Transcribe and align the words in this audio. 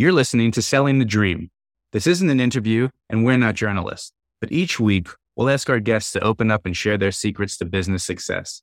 You're 0.00 0.12
listening 0.12 0.52
to 0.52 0.62
Selling 0.62 1.00
the 1.00 1.04
Dream. 1.04 1.50
This 1.90 2.06
isn't 2.06 2.30
an 2.30 2.38
interview, 2.38 2.90
and 3.10 3.24
we're 3.24 3.36
not 3.36 3.56
journalists, 3.56 4.12
but 4.40 4.52
each 4.52 4.78
week 4.78 5.08
we'll 5.34 5.50
ask 5.50 5.68
our 5.68 5.80
guests 5.80 6.12
to 6.12 6.20
open 6.20 6.52
up 6.52 6.64
and 6.66 6.76
share 6.76 6.96
their 6.96 7.10
secrets 7.10 7.56
to 7.56 7.64
business 7.64 8.04
success. 8.04 8.62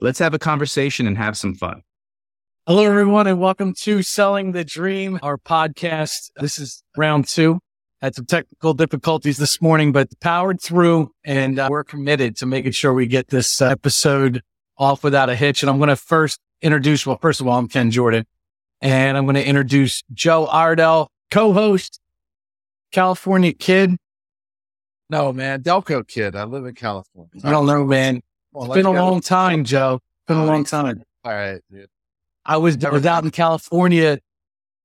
Let's 0.00 0.20
have 0.20 0.32
a 0.32 0.38
conversation 0.38 1.08
and 1.08 1.18
have 1.18 1.36
some 1.36 1.56
fun. 1.56 1.82
Hello, 2.68 2.84
everyone, 2.84 3.26
and 3.26 3.40
welcome 3.40 3.74
to 3.80 4.04
Selling 4.04 4.52
the 4.52 4.62
Dream, 4.62 5.18
our 5.24 5.36
podcast. 5.36 6.30
This 6.36 6.56
is 6.56 6.84
round 6.96 7.26
two. 7.26 7.58
Had 8.00 8.14
some 8.14 8.26
technical 8.26 8.72
difficulties 8.72 9.38
this 9.38 9.60
morning, 9.60 9.90
but 9.90 10.06
powered 10.20 10.62
through, 10.62 11.10
and 11.24 11.58
uh, 11.58 11.66
we're 11.68 11.82
committed 11.82 12.36
to 12.36 12.46
making 12.46 12.70
sure 12.70 12.94
we 12.94 13.08
get 13.08 13.26
this 13.26 13.60
uh, 13.60 13.70
episode 13.70 14.40
off 14.78 15.02
without 15.02 15.30
a 15.30 15.34
hitch. 15.34 15.64
And 15.64 15.70
I'm 15.70 15.78
going 15.78 15.88
to 15.88 15.96
first 15.96 16.38
introduce, 16.62 17.04
well, 17.04 17.18
first 17.20 17.40
of 17.40 17.48
all, 17.48 17.58
I'm 17.58 17.66
Ken 17.66 17.90
Jordan, 17.90 18.24
and 18.80 19.16
I'm 19.16 19.24
going 19.24 19.36
to 19.36 19.46
introduce 19.46 20.02
Joe 20.12 20.46
Irdell, 20.46 21.08
co-host, 21.30 22.00
California 22.92 23.52
kid. 23.52 23.96
No, 25.08 25.32
man, 25.32 25.62
Delco 25.62 26.06
kid. 26.06 26.34
I 26.34 26.44
live 26.44 26.66
in 26.66 26.74
California. 26.74 27.30
I 27.44 27.50
don't 27.50 27.66
know, 27.66 27.84
man. 27.84 28.22
Well, 28.52 28.66
It's 28.66 28.74
been 28.74 28.86
a 28.86 28.92
long 28.92 29.20
time, 29.20 29.64
Joe. 29.64 29.96
It's 30.02 30.26
Been 30.28 30.38
a 30.38 30.44
long 30.46 30.64
time. 30.64 31.02
All 31.24 31.32
right, 31.32 31.60
dude. 31.70 31.88
I 32.44 32.56
was, 32.56 32.82
I 32.84 32.90
was 32.90 33.06
out 33.06 33.24
in 33.24 33.30
California 33.30 34.18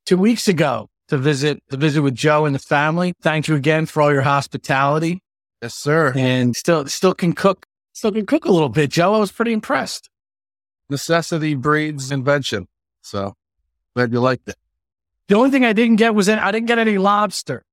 two 0.06 0.18
weeks 0.18 0.48
ago 0.48 0.90
to 1.10 1.18
visit 1.18 1.62
to 1.70 1.78
visit 1.78 2.02
with 2.02 2.16
Joe 2.16 2.46
and 2.46 2.56
the 2.56 2.60
family. 2.60 3.14
Thank 3.22 3.48
you 3.48 3.56
again 3.56 3.86
for 3.86 4.02
all 4.02 4.12
your 4.12 4.22
hospitality, 4.24 5.22
Yes, 5.62 5.76
sir. 5.76 6.14
and 6.16 6.56
still 6.56 6.86
still 6.88 7.14
can 7.14 7.34
cook. 7.34 7.66
Still 7.94 8.12
can 8.14 8.26
cook 8.26 8.46
a 8.46 8.52
little 8.52 8.70
bit, 8.70 8.90
Joe. 8.90 9.14
I 9.14 9.20
was 9.20 9.32
pretty 9.32 9.54
impressed. 9.54 10.10
Necessity 10.90 11.54
breeds 11.56 12.12
invention. 12.12 12.68
So 13.02 13.36
glad 13.96 14.12
you 14.12 14.20
liked 14.20 14.48
it. 14.48 14.56
The 15.28 15.36
only 15.36 15.50
thing 15.50 15.66
I 15.66 15.74
didn't 15.74 15.96
get 15.98 16.14
was 16.14 16.28
I 16.28 16.52
didn't 16.52 16.68
get 16.68 16.80
any 16.80 16.98
lobster. 16.98 17.64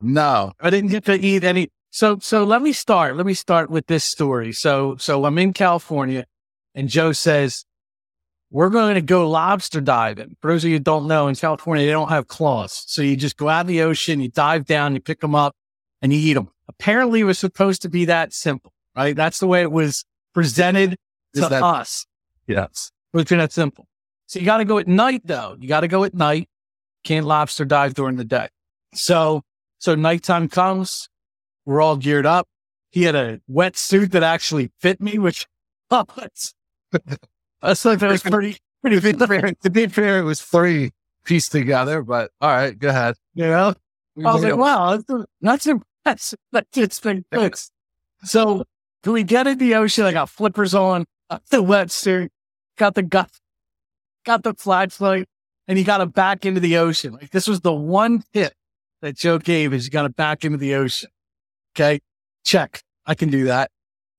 No. 0.00 0.52
I 0.60 0.70
didn't 0.70 0.90
get 0.90 1.04
to 1.06 1.14
eat 1.14 1.44
any. 1.44 1.70
So 1.90 2.18
so 2.20 2.44
let 2.44 2.62
me 2.62 2.72
start. 2.72 3.16
Let 3.16 3.26
me 3.26 3.34
start 3.34 3.70
with 3.70 3.86
this 3.86 4.04
story. 4.04 4.52
So 4.52 4.96
so 4.96 5.24
I'm 5.24 5.38
in 5.38 5.52
California, 5.52 6.26
and 6.74 6.88
Joe 6.88 7.12
says 7.12 7.64
we're 8.50 8.70
going 8.70 8.94
to 8.94 9.02
go 9.02 9.28
lobster 9.28 9.80
diving. 9.80 10.36
For 10.40 10.50
those 10.52 10.64
of 10.64 10.70
you 10.70 10.76
who 10.76 10.82
don't 10.82 11.06
know, 11.06 11.28
in 11.28 11.34
California 11.34 11.86
they 11.86 11.92
don't 11.92 12.08
have 12.08 12.28
claws, 12.28 12.84
so 12.86 13.02
you 13.02 13.16
just 13.16 13.36
go 13.36 13.48
out 13.48 13.62
in 13.62 13.66
the 13.68 13.82
ocean, 13.82 14.20
you 14.20 14.28
dive 14.28 14.64
down, 14.64 14.94
you 14.94 15.00
pick 15.00 15.20
them 15.20 15.34
up, 15.34 15.54
and 16.02 16.12
you 16.12 16.18
eat 16.18 16.34
them. 16.34 16.48
Apparently, 16.68 17.20
it 17.20 17.24
was 17.24 17.38
supposed 17.38 17.82
to 17.82 17.88
be 17.88 18.04
that 18.04 18.32
simple, 18.32 18.72
right? 18.94 19.16
That's 19.16 19.40
the 19.40 19.46
way 19.46 19.62
it 19.62 19.72
was 19.72 20.04
presented 20.34 20.96
Is 21.34 21.42
to 21.42 21.48
that 21.48 21.62
us. 21.62 22.06
yes. 22.46 22.90
It 23.14 23.16
was 23.16 23.24
that 23.24 23.52
simple. 23.52 23.87
So 24.28 24.38
you 24.38 24.44
got 24.44 24.58
to 24.58 24.64
go 24.66 24.78
at 24.78 24.86
night, 24.86 25.22
though. 25.24 25.56
You 25.58 25.68
got 25.68 25.80
to 25.80 25.88
go 25.88 26.04
at 26.04 26.14
night. 26.14 26.48
Can't 27.02 27.26
lobster 27.26 27.64
dive 27.64 27.94
during 27.94 28.16
the 28.16 28.24
day. 28.24 28.48
So, 28.94 29.42
so 29.78 29.94
nighttime 29.94 30.48
comes. 30.48 31.08
We're 31.64 31.80
all 31.80 31.96
geared 31.96 32.26
up. 32.26 32.46
He 32.90 33.04
had 33.04 33.14
a 33.14 33.40
wetsuit 33.50 34.10
that 34.12 34.22
actually 34.22 34.70
fit 34.78 35.00
me, 35.00 35.18
which 35.18 35.46
oh, 35.90 36.04
it's, 36.18 36.54
I 37.62 37.74
thought 37.74 37.98
that 38.00 38.10
was 38.10 38.22
pretty, 38.22 38.58
pretty 38.82 39.00
fair, 39.26 39.52
to 39.62 39.70
be 39.70 39.86
fair, 39.86 40.18
it 40.18 40.24
was 40.24 40.42
three 40.42 40.92
pieced 41.24 41.52
together, 41.52 42.02
but 42.02 42.30
all 42.40 42.50
right, 42.50 42.78
go 42.78 42.88
ahead. 42.88 43.14
You 43.34 43.46
know, 43.46 43.74
We 44.14 44.24
I 44.24 44.34
was 44.34 44.42
like, 44.42 44.56
wow, 44.56 44.96
that's 44.96 45.24
that's 45.40 45.66
that's 46.04 46.34
that's 46.52 46.76
it's 46.78 47.00
been 47.00 47.24
fixed. 47.32 47.72
So 48.24 48.64
do 49.02 49.12
we 49.12 49.22
get 49.22 49.46
in 49.46 49.58
the 49.58 49.74
ocean? 49.74 50.04
I 50.04 50.12
got 50.12 50.28
flippers 50.28 50.74
on, 50.74 51.06
got 51.30 51.46
the 51.50 51.62
wetsuit, 51.62 52.28
got 52.76 52.94
the 52.94 53.02
got, 53.02 53.30
got 54.28 54.42
the 54.44 54.54
flashlight, 54.54 55.26
and 55.66 55.78
you 55.78 55.84
got 55.84 55.98
to 55.98 56.06
back 56.06 56.46
into 56.46 56.60
the 56.60 56.76
ocean. 56.76 57.14
Like 57.14 57.30
this 57.30 57.48
was 57.48 57.60
the 57.62 57.72
one 57.72 58.22
tip 58.32 58.52
that 59.02 59.16
Joe 59.16 59.38
gave 59.38 59.72
is 59.72 59.84
you 59.86 59.90
got 59.90 60.02
to 60.02 60.10
back 60.10 60.44
into 60.44 60.58
the 60.58 60.74
ocean. 60.74 61.10
Okay, 61.74 62.00
check. 62.44 62.82
I 63.06 63.14
can 63.14 63.30
do 63.30 63.44
that. 63.46 63.70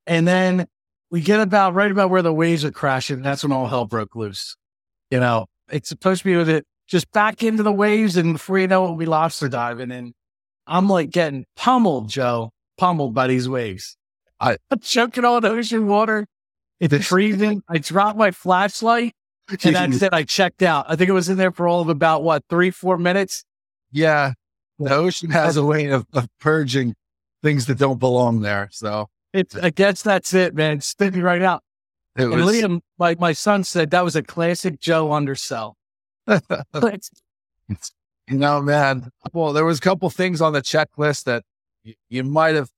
And 0.08 0.28
then 0.28 0.68
we 1.11 1.22
get 1.22 1.39
about 1.39 1.73
right 1.76 1.92
about 1.92 2.10
where 2.10 2.22
the 2.22 2.33
waves 2.33 2.66
are 2.66 2.72
crashing. 2.72 3.17
And 3.17 3.26
that's 3.26 3.44
when 3.44 3.52
all 3.52 3.67
hell 3.67 3.86
broke 3.86 4.16
loose. 4.16 4.56
You 5.11 5.20
know, 5.20 5.45
it's 5.72 5.89
supposed 5.89 6.22
to 6.22 6.26
be 6.26 6.36
with 6.36 6.50
it 6.50 6.66
just 6.88 7.12
back 7.12 7.44
into 7.44 7.62
the 7.62 7.72
waves, 7.72 8.17
and 8.17 8.33
before 8.33 8.58
you 8.58 8.67
know 8.67 8.92
it, 8.92 8.98
be 8.98 9.06
lobster 9.06 9.48
diving. 9.48 9.92
And 9.92 10.14
I'm 10.66 10.89
like 10.89 11.12
getting 11.12 11.45
pummeled, 11.56 12.10
Joe, 12.10 12.50
pummeled 12.78 13.14
by 13.14 13.28
these 13.28 13.48
waves. 13.48 13.95
I- 14.39 14.58
I'm 14.72 14.80
choking 14.80 15.26
on 15.26 15.45
ocean 15.45 15.86
water. 15.88 16.26
It's 16.80 17.06
freezing. 17.08 17.62
I 17.67 17.78
drop 17.78 18.16
my 18.16 18.32
flashlight, 18.32 19.14
and 19.64 19.76
that's 19.76 20.02
it. 20.02 20.14
I 20.14 20.23
checked 20.23 20.61
out. 20.64 20.86
I 20.87 20.95
think 20.95 21.10
it 21.10 21.14
was 21.14 21.30
in 21.30 21.37
there 21.37 21.52
for 21.52 21.67
all 21.67 21.82
of 21.82 21.89
about 21.89 22.23
what 22.23 22.43
three, 22.49 22.71
four 22.71 22.98
minutes. 22.98 23.43
yeah. 23.92 24.33
The 24.82 24.95
ocean 24.95 25.30
has 25.32 25.58
a 25.58 25.65
way 25.65 25.87
of, 25.87 26.05
of 26.14 26.30
purging 26.39 26.95
things 27.43 27.65
that 27.65 27.77
don't 27.77 27.99
belong 27.99 28.39
there. 28.39 28.70
So 28.71 29.09
It's, 29.33 29.54
I 29.54 29.71
guess 29.71 30.02
that's 30.02 30.33
it, 30.33 30.55
man. 30.55 30.77
It 30.77 30.83
spit 30.83 31.14
me 31.14 31.20
right 31.20 31.42
out. 31.42 31.64
it 32.15 32.23
And 32.23 32.32
was 32.32 32.45
Liam, 32.45 32.80
my, 32.98 33.15
my 33.20 33.33
son 33.33 33.65
said 33.65 33.92
that 33.92 34.05
was 34.05 34.15
a 34.15 34.23
classic 34.23 34.80
Joe 34.80 35.11
undersell. 35.11 35.76
But 36.26 36.42
You 38.30 38.38
know, 38.38 38.61
man. 38.61 39.09
Well, 39.33 39.52
there 39.54 39.65
was 39.65 39.80
a 39.80 39.82
couple 39.82 40.09
things 40.09 40.39
on 40.39 40.54
the 40.54 40.61
checklist 40.61 41.23
that 41.26 41.43
y- 41.86 41.95
you 42.09 42.23
might 42.23 42.55
have 42.55 42.70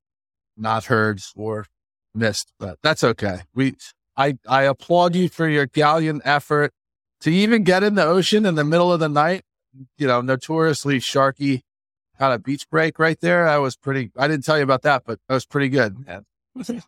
not 0.58 0.86
heard 0.86 1.20
or 1.36 1.66
missed, 2.16 2.52
but 2.58 2.80
that's 2.82 3.04
okay. 3.04 3.42
We, 3.54 3.76
I, 4.22 4.38
I 4.48 4.64
applaud 4.64 5.16
you 5.16 5.30
for 5.30 5.48
your 5.48 5.66
gallant 5.66 6.22
effort 6.26 6.72
to 7.22 7.32
even 7.32 7.64
get 7.64 7.84
in 7.84 7.96
the 7.96 8.06
ocean 8.06 8.46
in 8.46 8.56
the 8.56 8.64
middle 8.64 8.94
of 8.94 9.00
the 9.00 9.10
night. 9.10 9.44
You 9.98 10.08
know, 10.08 10.22
notoriously 10.22 11.00
sharky 11.00 11.62
kind 12.20 12.34
of 12.34 12.44
beach 12.44 12.70
break 12.70 13.00
right 13.00 13.20
there. 13.20 13.48
I 13.48 13.58
was 13.58 13.76
pretty. 13.76 14.12
I 14.18 14.28
didn't 14.28 14.46
tell 14.46 14.58
you 14.58 14.64
about 14.64 14.84
that, 14.84 15.04
but 15.06 15.20
that 15.28 15.34
was 15.34 15.46
pretty 15.46 15.70
good. 15.70 16.06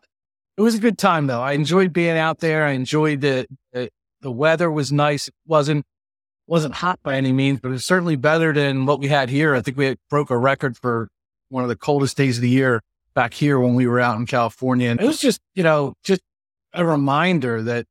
It 0.56 0.60
was 0.60 0.76
a 0.76 0.78
good 0.78 0.98
time 0.98 1.26
though. 1.26 1.40
I 1.40 1.52
enjoyed 1.54 1.92
being 1.92 2.16
out 2.16 2.38
there. 2.38 2.64
I 2.64 2.70
enjoyed 2.72 3.22
the, 3.22 3.48
the, 3.72 3.90
the 4.20 4.30
weather 4.30 4.70
was 4.70 4.92
nice. 4.92 5.26
It 5.26 5.34
wasn't, 5.48 5.84
wasn't 6.46 6.76
hot 6.76 7.00
by 7.02 7.16
any 7.16 7.32
means, 7.32 7.58
but 7.58 7.70
it 7.70 7.72
was 7.72 7.84
certainly 7.84 8.14
better 8.14 8.52
than 8.52 8.86
what 8.86 9.00
we 9.00 9.08
had 9.08 9.30
here. 9.30 9.56
I 9.56 9.60
think 9.60 9.76
we 9.76 9.96
broke 10.08 10.30
a 10.30 10.38
record 10.38 10.76
for 10.76 11.08
one 11.48 11.64
of 11.64 11.68
the 11.68 11.74
coldest 11.74 12.16
days 12.16 12.38
of 12.38 12.42
the 12.42 12.48
year 12.48 12.82
back 13.14 13.34
here 13.34 13.58
when 13.58 13.74
we 13.74 13.88
were 13.88 13.98
out 13.98 14.16
in 14.16 14.26
California. 14.26 14.90
And 14.90 15.00
it 15.00 15.06
was 15.08 15.18
just, 15.18 15.40
you 15.56 15.64
know, 15.64 15.94
just 16.04 16.20
a 16.74 16.84
reminder 16.84 17.62
that 17.62 17.86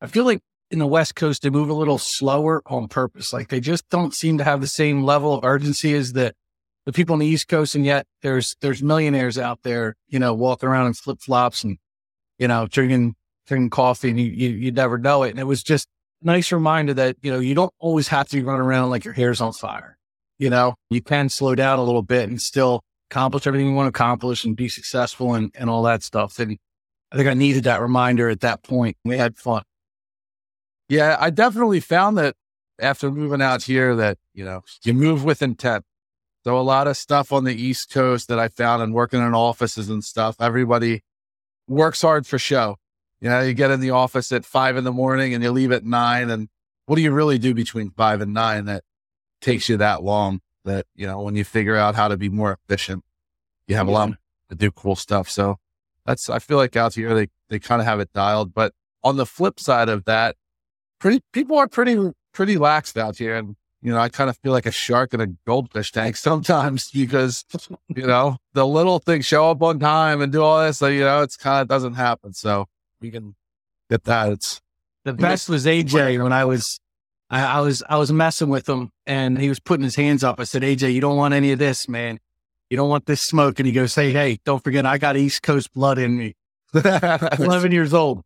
I 0.00 0.06
feel 0.06 0.24
like 0.24 0.40
in 0.70 0.78
the 0.78 0.86
West 0.86 1.14
Coast, 1.14 1.42
they 1.42 1.50
move 1.50 1.68
a 1.68 1.74
little 1.74 1.98
slower 1.98 2.62
on 2.66 2.88
purpose. 2.88 3.32
Like 3.32 3.48
they 3.48 3.60
just 3.60 3.88
don't 3.88 4.14
seem 4.14 4.38
to 4.38 4.44
have 4.44 4.60
the 4.60 4.66
same 4.66 5.02
level 5.02 5.34
of 5.34 5.44
urgency 5.44 5.94
as 5.94 6.12
the, 6.12 6.34
the 6.86 6.92
people 6.92 7.14
on 7.14 7.20
the 7.20 7.26
East 7.26 7.48
Coast. 7.48 7.74
And 7.74 7.84
yet 7.84 8.06
there's, 8.22 8.56
there's 8.60 8.82
millionaires 8.82 9.38
out 9.38 9.60
there, 9.62 9.96
you 10.08 10.18
know, 10.18 10.34
walking 10.34 10.68
around 10.68 10.88
in 10.88 10.94
flip 10.94 11.20
flops 11.20 11.64
and, 11.64 11.78
you 12.38 12.48
know, 12.48 12.66
drinking, 12.66 13.14
drinking 13.46 13.70
coffee 13.70 14.10
and 14.10 14.20
you, 14.20 14.26
you, 14.26 14.50
you 14.50 14.72
never 14.72 14.98
know 14.98 15.22
it. 15.22 15.30
And 15.30 15.38
it 15.38 15.44
was 15.44 15.62
just 15.62 15.88
a 16.22 16.26
nice 16.26 16.52
reminder 16.52 16.94
that, 16.94 17.16
you 17.22 17.32
know, 17.32 17.38
you 17.38 17.54
don't 17.54 17.72
always 17.78 18.08
have 18.08 18.28
to 18.28 18.36
be 18.36 18.42
running 18.42 18.62
around 18.62 18.90
like 18.90 19.04
your 19.04 19.14
hair's 19.14 19.40
on 19.40 19.52
fire. 19.52 19.96
You 20.38 20.50
know, 20.50 20.74
you 20.90 21.02
can 21.02 21.28
slow 21.28 21.54
down 21.54 21.78
a 21.78 21.84
little 21.84 22.02
bit 22.02 22.28
and 22.28 22.40
still 22.40 22.82
accomplish 23.10 23.46
everything 23.46 23.68
you 23.68 23.74
want 23.74 23.86
to 23.86 23.98
accomplish 23.98 24.44
and 24.44 24.54
be 24.54 24.68
successful 24.68 25.34
and, 25.34 25.50
and 25.54 25.70
all 25.70 25.82
that 25.84 26.02
stuff. 26.02 26.38
And 26.38 26.58
I 27.10 27.16
think 27.16 27.28
I 27.28 27.34
needed 27.34 27.64
that 27.64 27.80
reminder 27.80 28.28
at 28.28 28.40
that 28.40 28.62
point. 28.62 28.96
We 29.04 29.16
had 29.16 29.36
fun. 29.36 29.62
Yeah, 30.88 31.16
I 31.20 31.30
definitely 31.30 31.80
found 31.80 32.18
that 32.18 32.34
after 32.78 33.10
moving 33.10 33.42
out 33.42 33.62
here 33.62 33.94
that, 33.96 34.18
you 34.34 34.44
know, 34.44 34.62
you 34.84 34.94
move 34.94 35.24
with 35.24 35.42
intent. 35.42 35.84
So 36.44 36.58
a 36.58 36.62
lot 36.62 36.86
of 36.86 36.96
stuff 36.96 37.32
on 37.32 37.44
the 37.44 37.54
East 37.54 37.90
Coast 37.90 38.28
that 38.28 38.38
I 38.38 38.48
found 38.48 38.82
and 38.82 38.94
working 38.94 39.20
in 39.20 39.34
offices 39.34 39.88
and 39.88 40.02
stuff, 40.02 40.36
everybody 40.40 41.02
works 41.66 42.02
hard 42.02 42.26
for 42.26 42.38
show. 42.38 42.76
You 43.20 43.28
know, 43.28 43.40
you 43.40 43.52
get 43.52 43.70
in 43.70 43.80
the 43.80 43.90
office 43.90 44.30
at 44.32 44.44
five 44.44 44.76
in 44.76 44.84
the 44.84 44.92
morning 44.92 45.34
and 45.34 45.42
you 45.42 45.50
leave 45.50 45.72
at 45.72 45.84
nine. 45.84 46.30
And 46.30 46.48
what 46.86 46.96
do 46.96 47.02
you 47.02 47.12
really 47.12 47.38
do 47.38 47.52
between 47.52 47.90
five 47.90 48.20
and 48.20 48.32
nine 48.32 48.66
that 48.66 48.84
takes 49.40 49.68
you 49.68 49.76
that 49.78 50.02
long 50.02 50.40
that, 50.64 50.86
you 50.94 51.06
know, 51.06 51.20
when 51.20 51.34
you 51.34 51.44
figure 51.44 51.76
out 51.76 51.96
how 51.96 52.08
to 52.08 52.16
be 52.16 52.28
more 52.28 52.52
efficient, 52.52 53.04
you 53.66 53.76
have 53.76 53.88
a 53.88 53.90
lot 53.90 54.12
to 54.48 54.54
do 54.54 54.70
cool 54.70 54.96
stuff. 54.96 55.28
So 55.28 55.56
that's, 56.08 56.28
I 56.28 56.38
feel 56.38 56.56
like 56.56 56.74
out 56.76 56.94
here, 56.94 57.14
they, 57.14 57.28
they 57.48 57.58
kind 57.58 57.80
of 57.80 57.86
have 57.86 58.00
it 58.00 58.12
dialed. 58.12 58.54
But 58.54 58.72
on 59.04 59.16
the 59.16 59.26
flip 59.26 59.60
side 59.60 59.88
of 59.88 60.04
that, 60.06 60.36
pretty 60.98 61.20
people 61.32 61.56
are 61.56 61.68
pretty 61.68 61.96
pretty 62.32 62.56
laxed 62.56 62.96
out 62.96 63.16
here 63.16 63.36
and 63.36 63.54
you 63.82 63.92
know 63.92 63.98
i 63.98 64.08
kind 64.08 64.28
of 64.28 64.36
feel 64.38 64.50
like 64.50 64.66
a 64.66 64.72
shark 64.72 65.14
in 65.14 65.20
a 65.20 65.28
goldfish 65.46 65.92
tank 65.92 66.16
sometimes 66.28 66.90
because 66.90 67.44
you 67.94 68.04
know 68.04 68.36
the 68.54 68.66
little 68.66 68.98
things 68.98 69.24
show 69.24 69.48
up 69.48 69.62
on 69.62 69.78
time 69.78 70.20
and 70.20 70.32
do 70.32 70.42
all 70.42 70.60
this 70.60 70.78
so 70.78 70.88
you 70.88 71.02
know 71.02 71.22
it's 71.22 71.36
kind 71.36 71.62
of 71.62 71.68
doesn't 71.68 71.94
happen 71.94 72.32
so 72.32 72.66
we 73.00 73.12
can 73.12 73.36
get 73.88 74.02
that 74.04 74.32
it's 74.32 74.60
The 75.04 75.14
best 75.14 75.48
was 75.48 75.64
AJ 75.64 76.22
when 76.22 76.32
I 76.32 76.44
was, 76.44 76.80
I, 77.30 77.44
I 77.44 77.60
was, 77.60 77.82
I 77.88 77.96
was 77.96 78.12
messing 78.12 78.48
with 78.48 78.68
him 78.68 78.90
and 79.06 79.38
he 79.38 79.48
was 79.48 79.60
putting 79.60 79.84
his 79.84 79.96
hands 79.96 80.22
up. 80.22 80.38
I 80.38 80.44
said, 80.44 80.62
AJ, 80.62 80.92
you 80.92 81.00
don't 81.00 81.16
want 81.16 81.32
any 81.34 81.52
of 81.52 81.58
this, 81.58 81.88
man. 81.88 82.18
You 82.70 82.76
don't 82.76 82.88
want 82.88 83.06
this 83.06 83.20
smoke. 83.20 83.58
And 83.58 83.66
he 83.66 83.72
goes, 83.72 83.94
Hey, 83.94 84.12
hey, 84.12 84.38
don't 84.44 84.62
forget, 84.62 84.84
I 84.86 84.98
got 84.98 85.16
East 85.16 85.42
Coast 85.42 85.72
blood 85.72 85.98
in 85.98 86.16
me. 86.16 86.36
11 86.74 87.72
years 87.72 87.94
old. 87.94 88.22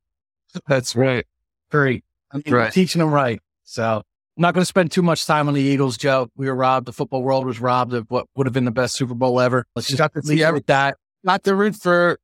that's 0.66 0.96
right 0.96 1.24
Great. 1.70 2.04
You 2.34 2.42
know, 2.50 2.56
right 2.58 2.72
Teaching 2.72 2.98
them 2.98 3.10
right. 3.10 3.40
So 3.64 4.02
not 4.36 4.54
going 4.54 4.62
to 4.62 4.66
spend 4.66 4.90
too 4.90 5.02
much 5.02 5.26
time 5.26 5.48
on 5.48 5.54
the 5.54 5.60
Eagles, 5.60 5.96
Joe. 5.96 6.28
We 6.36 6.46
were 6.46 6.54
robbed. 6.54 6.86
The 6.86 6.92
football 6.92 7.22
world 7.22 7.46
was 7.46 7.60
robbed 7.60 7.94
of 7.94 8.06
what 8.08 8.26
would 8.34 8.46
have 8.46 8.54
been 8.54 8.64
the 8.64 8.70
best 8.70 8.94
Super 8.96 9.14
Bowl 9.14 9.40
ever. 9.40 9.66
Let's 9.76 9.88
just 9.88 9.98
got 9.98 10.12
to 10.14 10.20
leave 10.24 10.40
every- 10.40 10.58
with 10.58 10.66
that. 10.66 10.96
Not 11.24 11.44
to 11.44 11.54
root 11.54 11.76
for 11.76 12.18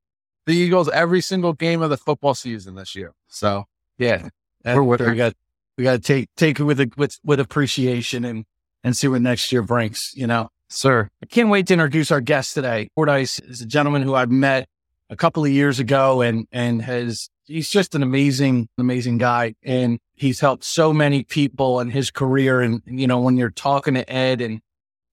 the 0.46 0.52
Eagles 0.54 0.88
every 0.88 1.20
single 1.20 1.52
game 1.52 1.82
of 1.82 1.90
the 1.90 1.96
football 1.96 2.34
season 2.34 2.74
this 2.74 2.96
year. 2.96 3.12
So 3.28 3.66
Yeah, 3.98 4.28
We're 4.64 4.82
with 4.82 5.00
we 5.00 5.14
got 5.14 5.34
we 5.76 5.84
got 5.84 5.92
to 5.92 5.98
take 6.00 6.30
take 6.36 6.58
it 6.58 6.64
with 6.64 6.80
a, 6.80 6.90
with 6.96 7.18
with 7.22 7.38
appreciation 7.38 8.24
and 8.24 8.44
and 8.82 8.96
see 8.96 9.06
what 9.08 9.22
next 9.22 9.52
year 9.52 9.62
brings. 9.62 10.10
You 10.14 10.26
know, 10.26 10.50
sir, 10.68 11.08
I 11.22 11.26
can't 11.26 11.48
wait 11.48 11.66
to 11.68 11.74
introduce 11.74 12.10
our 12.10 12.20
guest 12.20 12.54
today. 12.54 12.88
Fordyce 12.94 13.38
is 13.40 13.60
a 13.60 13.66
gentleman 13.66 14.02
who 14.02 14.14
I've 14.14 14.30
met 14.30 14.68
a 15.10 15.16
couple 15.16 15.44
of 15.44 15.50
years 15.50 15.78
ago, 15.78 16.20
and 16.20 16.46
and 16.52 16.82
has 16.82 17.28
he's 17.46 17.70
just 17.70 17.94
an 17.94 18.02
amazing 18.02 18.68
amazing 18.78 19.18
guy, 19.18 19.54
and 19.62 19.98
he's 20.14 20.40
helped 20.40 20.64
so 20.64 20.92
many 20.92 21.24
people 21.24 21.80
in 21.80 21.90
his 21.90 22.10
career. 22.10 22.60
And 22.60 22.82
you 22.86 23.06
know, 23.06 23.20
when 23.20 23.36
you're 23.36 23.50
talking 23.50 23.94
to 23.94 24.10
Ed 24.10 24.40
and 24.40 24.60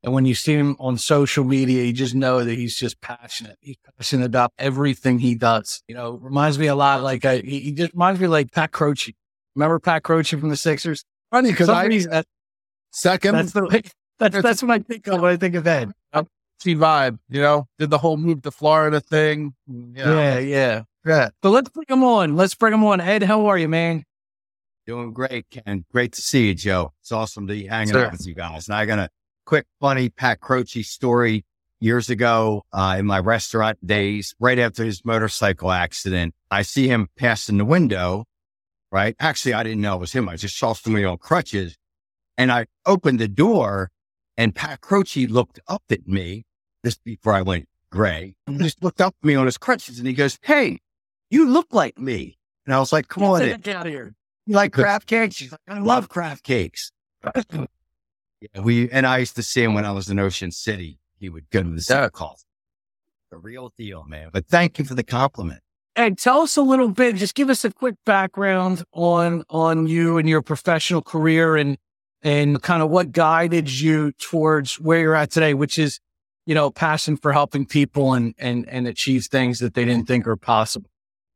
and 0.03 0.13
when 0.13 0.25
you 0.25 0.35
see 0.35 0.53
him 0.53 0.75
on 0.79 0.97
social 0.99 1.43
media, 1.43 1.83
you 1.83 1.91
just 1.93 2.13
know 2.13 2.43
that 2.43 2.53
he's 2.53 2.75
just 2.75 3.01
passionate. 3.01 3.57
He's 3.59 3.77
passionate 3.97 4.25
about 4.25 4.51
everything 4.59 5.17
he 5.19 5.33
does. 5.33 5.81
You 5.87 5.95
know, 5.95 6.11
reminds 6.11 6.59
me 6.59 6.67
a 6.67 6.75
lot 6.75 7.01
like 7.01 7.25
I, 7.25 7.37
he 7.37 7.59
he 7.61 7.71
just 7.71 7.93
reminds 7.93 8.19
me 8.19 8.27
like 8.27 8.51
Pat 8.51 8.71
Croce. 8.71 9.15
Remember 9.55 9.79
Pat 9.79 10.03
Croce 10.03 10.37
from 10.37 10.49
the 10.49 10.57
Sixers? 10.57 11.03
funny 11.31 11.51
because 11.51 11.67
Some 11.67 11.75
I 11.75 11.85
reason 11.85 12.11
that, 12.11 12.25
second 12.91 13.35
that's 13.35 13.51
the 13.51 13.65
way, 13.65 13.81
that's 14.19 14.41
that's 14.41 14.61
what 14.63 14.71
I 14.71 14.79
think 14.79 15.07
of 15.07 15.21
when 15.21 15.31
I 15.31 15.37
think 15.37 15.55
of 15.55 15.65
Ed. 15.67 15.91
T 16.59 16.73
vibe, 16.73 17.19
you 17.29 17.41
know, 17.41 17.67
did 17.77 17.89
the 17.89 17.97
whole 17.97 18.15
move 18.15 18.41
to 18.43 18.51
Florida 18.51 19.01
thing. 19.01 19.53
You 19.67 20.03
know, 20.05 20.19
Yeah, 20.19 20.39
yeah. 20.39 20.81
yeah. 21.05 21.29
So 21.43 21.49
let's 21.49 21.69
bring 21.69 21.85
him 21.89 22.03
on. 22.03 22.35
Let's 22.37 22.55
bring 22.55 22.73
him 22.73 22.83
on. 22.85 23.01
Ed, 23.01 23.23
how 23.23 23.47
are 23.47 23.57
you, 23.57 23.67
man? 23.67 24.05
Doing 24.87 25.11
great, 25.11 25.47
Ken. 25.49 25.83
Great 25.91 26.13
to 26.13 26.21
see 26.21 26.47
you, 26.47 26.53
Joe. 26.55 26.93
It's 27.01 27.11
awesome 27.11 27.45
to 27.47 27.53
be 27.53 27.65
hanging 27.65 27.93
Sir. 27.93 28.05
out 28.05 28.13
with 28.13 28.25
you 28.25 28.33
guys. 28.35 28.67
And 28.67 28.75
I 28.75 28.85
got 28.85 28.99
a 28.99 29.09
quick, 29.45 29.65
funny 29.81 30.09
Pat 30.09 30.39
Croce 30.39 30.81
story 30.83 31.43
years 31.81 32.09
ago 32.09 32.63
uh, 32.71 32.95
in 32.97 33.05
my 33.05 33.19
restaurant 33.19 33.85
days, 33.85 34.33
right 34.39 34.57
after 34.57 34.85
his 34.85 35.03
motorcycle 35.03 35.71
accident. 35.71 36.33
I 36.49 36.61
see 36.61 36.87
him 36.87 37.09
passing 37.17 37.57
the 37.57 37.65
window, 37.65 38.25
right? 38.91 39.15
Actually, 39.19 39.55
I 39.55 39.63
didn't 39.63 39.81
know 39.81 39.95
it 39.95 39.99
was 39.99 40.13
him. 40.13 40.29
I 40.29 40.37
just 40.37 40.57
saw 40.57 40.73
somebody 40.73 41.03
on 41.03 41.17
crutches 41.17 41.75
and 42.37 42.51
I 42.51 42.67
opened 42.85 43.19
the 43.19 43.27
door 43.27 43.91
and 44.37 44.53
Pat 44.55 44.81
Croce 44.81 45.27
looked 45.27 45.59
up 45.67 45.83
at 45.89 46.07
me 46.07 46.45
this 46.83 46.97
before 46.97 47.33
I 47.33 47.41
went 47.41 47.67
gray. 47.89 48.35
He 48.47 48.57
just 48.57 48.83
looked 48.83 49.01
up 49.01 49.15
at 49.21 49.25
me 49.25 49.35
on 49.35 49.45
his 49.45 49.57
crutches 49.57 49.97
and 49.99 50.07
he 50.07 50.13
goes, 50.13 50.37
Hey, 50.41 50.79
you 51.29 51.47
look 51.49 51.67
like 51.71 51.97
me. 51.97 52.37
And 52.65 52.73
I 52.75 52.79
was 52.79 52.91
like, 52.91 53.07
come 53.07 53.23
on 53.23 53.41
in. 53.41 53.59
Get 53.61 53.75
out 53.75 53.85
of 53.87 53.91
here. 53.93 54.13
You 54.45 54.55
like 54.55 54.73
craft 54.73 55.07
cakes? 55.07 55.35
She's 55.35 55.51
like, 55.51 55.61
I 55.67 55.79
love 55.79 56.09
craft 56.09 56.43
cakes. 56.43 56.91
yeah, 57.53 57.65
we 58.61 58.89
and 58.91 59.07
I 59.07 59.17
used 59.19 59.35
to 59.37 59.43
see 59.43 59.63
him 59.63 59.73
when 59.73 59.85
I 59.85 59.91
was 59.91 60.09
in 60.09 60.19
Ocean 60.19 60.51
City. 60.51 60.99
He 61.17 61.29
would 61.29 61.49
go 61.49 61.63
to 61.63 61.69
the 61.69 61.85
Yeah. 61.89 62.01
yeah. 62.03 62.09
call. 62.09 62.39
The 63.31 63.37
real 63.37 63.71
deal, 63.77 64.03
man. 64.05 64.29
But 64.31 64.45
thank 64.47 64.77
you 64.77 64.85
for 64.85 64.93
the 64.93 65.03
compliment. 65.03 65.61
And 65.95 66.17
tell 66.17 66.41
us 66.41 66.57
a 66.57 66.61
little 66.61 66.89
bit. 66.89 67.15
Just 67.15 67.35
give 67.35 67.49
us 67.49 67.63
a 67.63 67.71
quick 67.71 67.95
background 68.05 68.83
on 68.91 69.43
on 69.49 69.87
you 69.87 70.17
and 70.17 70.27
your 70.27 70.41
professional 70.41 71.01
career, 71.01 71.55
and 71.55 71.77
and 72.25 72.59
kind 72.61 72.81
of 72.81 72.89
what 72.89 73.11
guided 73.11 73.71
you 73.71 74.11
towards 74.13 74.79
where 74.79 74.99
you're 74.99 75.15
at 75.15 75.29
today, 75.29 75.53
which 75.53 75.77
is, 75.77 75.99
you 76.47 76.55
know, 76.55 76.71
passion 76.71 77.15
for 77.15 77.31
helping 77.31 77.65
people 77.65 78.13
and 78.13 78.33
and 78.37 78.67
and 78.67 78.87
achieve 78.87 79.25
things 79.25 79.59
that 79.59 79.75
they 79.75 79.85
didn't 79.85 80.07
think 80.07 80.27
are 80.27 80.35
possible. 80.35 80.89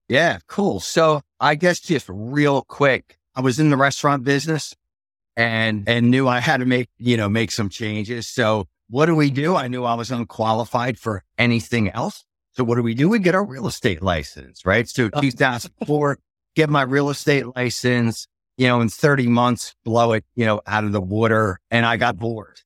Yeah, 0.10 0.40
cool. 0.48 0.80
So 0.80 1.22
I 1.40 1.54
guess 1.56 1.80
just 1.80 2.08
real 2.10 2.64
quick, 2.64 3.18
I 3.36 3.42
was 3.42 3.60
in 3.60 3.70
the 3.70 3.78
restaurant 3.78 4.24
business 4.24 4.76
and 5.38 5.88
and 5.88 6.10
knew 6.10 6.28
I 6.28 6.40
had 6.40 6.58
to 6.58 6.66
make, 6.66 6.90
you 6.98 7.16
know, 7.16 7.30
make 7.30 7.52
some 7.52 7.70
changes. 7.70 8.28
So 8.28 8.68
what 8.90 9.06
do 9.06 9.16
we 9.16 9.30
do? 9.30 9.56
I 9.56 9.68
knew 9.68 9.84
I 9.84 9.94
was 9.94 10.10
unqualified 10.10 10.98
for 10.98 11.24
anything 11.38 11.90
else. 11.92 12.26
So 12.54 12.64
what 12.64 12.76
do 12.76 12.84
we 12.84 12.96
do? 12.96 13.08
We 13.08 13.20
get 13.20 13.36
our 13.36 13.46
real 13.46 13.68
estate 13.68 14.02
license, 14.02 14.66
right? 14.66 14.90
So 14.90 15.10
2004, 15.22 16.18
get 16.56 16.70
my 16.72 16.82
real 16.82 17.12
estate 17.12 17.46
license, 17.56 18.28
you 18.60 18.68
know, 18.68 18.82
in 18.82 18.90
30 18.90 19.28
months, 19.28 19.74
blow 19.86 20.12
it, 20.12 20.26
you 20.36 20.46
know, 20.46 20.62
out 20.68 20.84
of 20.84 20.92
the 20.92 21.00
water. 21.00 21.60
And 21.72 21.86
I 21.86 21.96
got 21.96 22.18
bored 22.18 22.60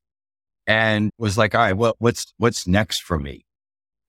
and 0.65 1.11
was 1.19 1.37
like, 1.37 1.53
all 1.53 1.61
right, 1.61 1.95
what's, 1.99 2.33
what's 2.37 2.65
next 2.65 3.03
for 3.03 3.19
me? 3.19 3.45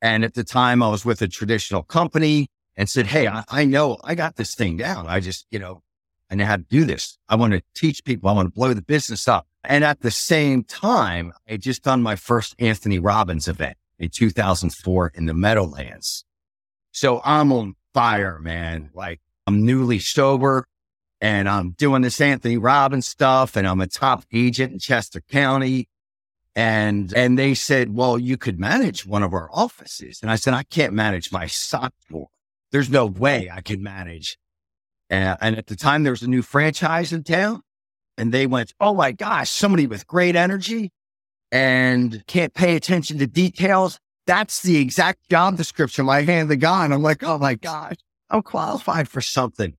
And 0.00 0.24
at 0.24 0.32
the 0.32 0.44
time 0.44 0.82
I 0.82 0.88
was 0.88 1.04
with 1.04 1.20
a 1.20 1.28
traditional 1.28 1.82
company 1.82 2.48
and 2.74 2.88
said, 2.88 3.06
Hey, 3.06 3.28
I, 3.28 3.44
I 3.48 3.64
know 3.64 3.98
I 4.02 4.14
got 4.14 4.36
this 4.36 4.54
thing 4.54 4.76
down. 4.78 5.06
I 5.06 5.20
just, 5.20 5.46
you 5.50 5.58
know, 5.58 5.82
I 6.30 6.34
know 6.36 6.46
how 6.46 6.56
to 6.56 6.62
do 6.62 6.84
this. 6.84 7.18
I 7.28 7.36
want 7.36 7.52
to 7.52 7.62
teach 7.74 8.02
people. 8.04 8.28
I 8.28 8.32
want 8.32 8.46
to 8.46 8.52
blow 8.52 8.72
the 8.72 8.82
business 8.82 9.28
up. 9.28 9.46
And 9.62 9.84
at 9.84 10.00
the 10.00 10.10
same 10.10 10.64
time, 10.64 11.32
I 11.48 11.58
just 11.58 11.84
done 11.84 12.02
my 12.02 12.16
first 12.16 12.54
Anthony 12.58 12.98
Robbins 12.98 13.46
event 13.46 13.76
in 13.98 14.08
2004 14.08 15.12
in 15.14 15.26
the 15.26 15.34
Meadowlands. 15.34 16.24
So 16.92 17.20
I'm 17.24 17.52
on 17.52 17.74
fire, 17.92 18.38
man. 18.38 18.90
Like 18.94 19.20
I'm 19.46 19.64
newly 19.64 19.98
sober 19.98 20.66
and 21.24 21.48
I'm 21.48 21.70
doing 21.70 22.02
this 22.02 22.20
Anthony 22.20 22.58
Robbins 22.58 23.06
stuff 23.06 23.56
and 23.56 23.66
I'm 23.66 23.80
a 23.80 23.86
top 23.86 24.24
agent 24.30 24.74
in 24.74 24.78
Chester 24.78 25.22
County. 25.22 25.88
And, 26.54 27.14
and 27.16 27.38
they 27.38 27.54
said, 27.54 27.94
well, 27.94 28.18
you 28.18 28.36
could 28.36 28.60
manage 28.60 29.06
one 29.06 29.22
of 29.22 29.32
our 29.32 29.48
offices. 29.50 30.18
And 30.20 30.30
I 30.30 30.36
said, 30.36 30.52
I 30.52 30.64
can't 30.64 30.92
manage 30.92 31.32
my 31.32 31.46
sock 31.46 31.94
drawer. 32.10 32.28
There's 32.72 32.90
no 32.90 33.06
way 33.06 33.48
I 33.50 33.62
can 33.62 33.82
manage. 33.82 34.36
And, 35.08 35.38
and 35.40 35.56
at 35.56 35.68
the 35.68 35.76
time, 35.76 36.02
there 36.02 36.12
was 36.12 36.20
a 36.20 36.28
new 36.28 36.42
franchise 36.42 37.10
in 37.10 37.24
town 37.24 37.62
and 38.18 38.30
they 38.30 38.46
went, 38.46 38.74
Oh 38.78 38.92
my 38.92 39.10
gosh, 39.12 39.48
somebody 39.48 39.86
with 39.86 40.06
great 40.06 40.36
energy 40.36 40.92
and 41.50 42.22
can't 42.26 42.52
pay 42.52 42.76
attention 42.76 43.16
to 43.20 43.26
details. 43.26 43.98
That's 44.26 44.60
the 44.60 44.76
exact 44.76 45.30
job 45.30 45.56
description 45.56 46.06
I 46.06 46.20
hand 46.20 46.50
the 46.50 46.56
guy. 46.56 46.84
And 46.84 46.92
I'm 46.92 47.02
like, 47.02 47.22
Oh 47.22 47.38
my 47.38 47.54
gosh, 47.54 47.96
I'm 48.28 48.42
qualified 48.42 49.08
for 49.08 49.22
something. 49.22 49.74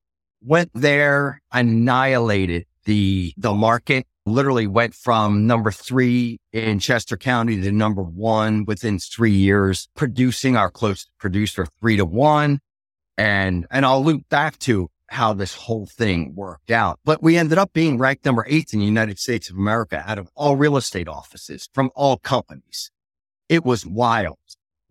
Went 0.46 0.70
there, 0.76 1.42
annihilated 1.52 2.68
the, 2.84 3.34
the 3.36 3.54
market, 3.54 4.06
literally 4.28 4.68
went 4.68 4.94
from 4.94 5.48
number 5.48 5.72
three 5.72 6.40
in 6.54 6.78
Chester 6.78 7.18
County 7.18 7.60
to 7.62 7.72
number 7.72 8.04
one 8.04 8.64
within 8.66 9.00
three 9.00 9.32
years, 9.32 9.90
producing 9.96 10.56
our 10.56 10.70
close 10.70 11.08
producer 11.18 11.66
three 11.80 11.98
to 11.98 12.06
one. 12.06 12.60
And, 13.18 13.66
and 13.72 13.86
I'll 13.86 14.04
loop 14.04 14.30
back 14.30 14.60
to 14.60 14.90
how 15.08 15.34
this 15.34 15.56
whole 15.56 15.88
thing 15.88 16.34
worked 16.36 16.70
out. 16.70 17.00
But 17.06 17.24
we 17.24 17.38
ended 17.38 17.58
up 17.58 17.74
being 17.74 17.98
ranked 17.98 18.26
number 18.26 18.46
eight 18.48 18.72
in 18.74 18.80
the 18.80 18.86
United 18.86 19.18
States 19.18 19.50
of 19.50 19.56
America 19.56 20.04
out 20.06 20.20
of 20.20 20.30
all 20.36 20.56
real 20.56 20.78
estate 20.78 21.08
offices 21.08 21.70
from 21.74 21.90
all 21.96 22.18
companies. 22.18 22.92
It 23.50 23.66
was 23.66 23.86
wild. 23.86 24.38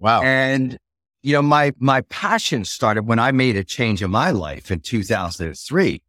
Wow. 0.00 0.22
And, 0.22 0.78
you 1.24 1.32
know, 1.32 1.40
my, 1.40 1.72
my 1.78 2.02
passion 2.02 2.66
started 2.66 3.06
when 3.06 3.18
I 3.18 3.32
made 3.32 3.56
a 3.56 3.64
change 3.64 4.02
in 4.02 4.10
my 4.10 4.30
life 4.30 4.70
in 4.70 4.80
2003. 4.80 6.02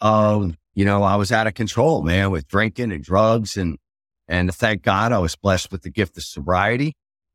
Um, 0.00 0.56
you 0.74 0.84
know, 0.84 1.02
I 1.02 1.16
was 1.16 1.32
out 1.32 1.48
of 1.48 1.54
control, 1.54 2.02
man, 2.02 2.30
with 2.30 2.46
drinking 2.46 2.92
and 2.92 3.02
drugs 3.02 3.56
and, 3.56 3.78
and 4.28 4.54
thank 4.54 4.82
God 4.82 5.10
I 5.10 5.18
was 5.18 5.34
blessed 5.34 5.72
with 5.72 5.82
the 5.82 5.90
gift 5.90 6.16
of 6.16 6.22
sobriety. 6.22 6.94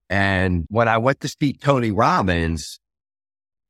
And 0.10 0.66
when 0.70 0.88
I 0.88 0.98
went 0.98 1.20
to 1.22 1.28
see 1.28 1.52
Tony 1.52 1.92
Robbins 1.92 2.80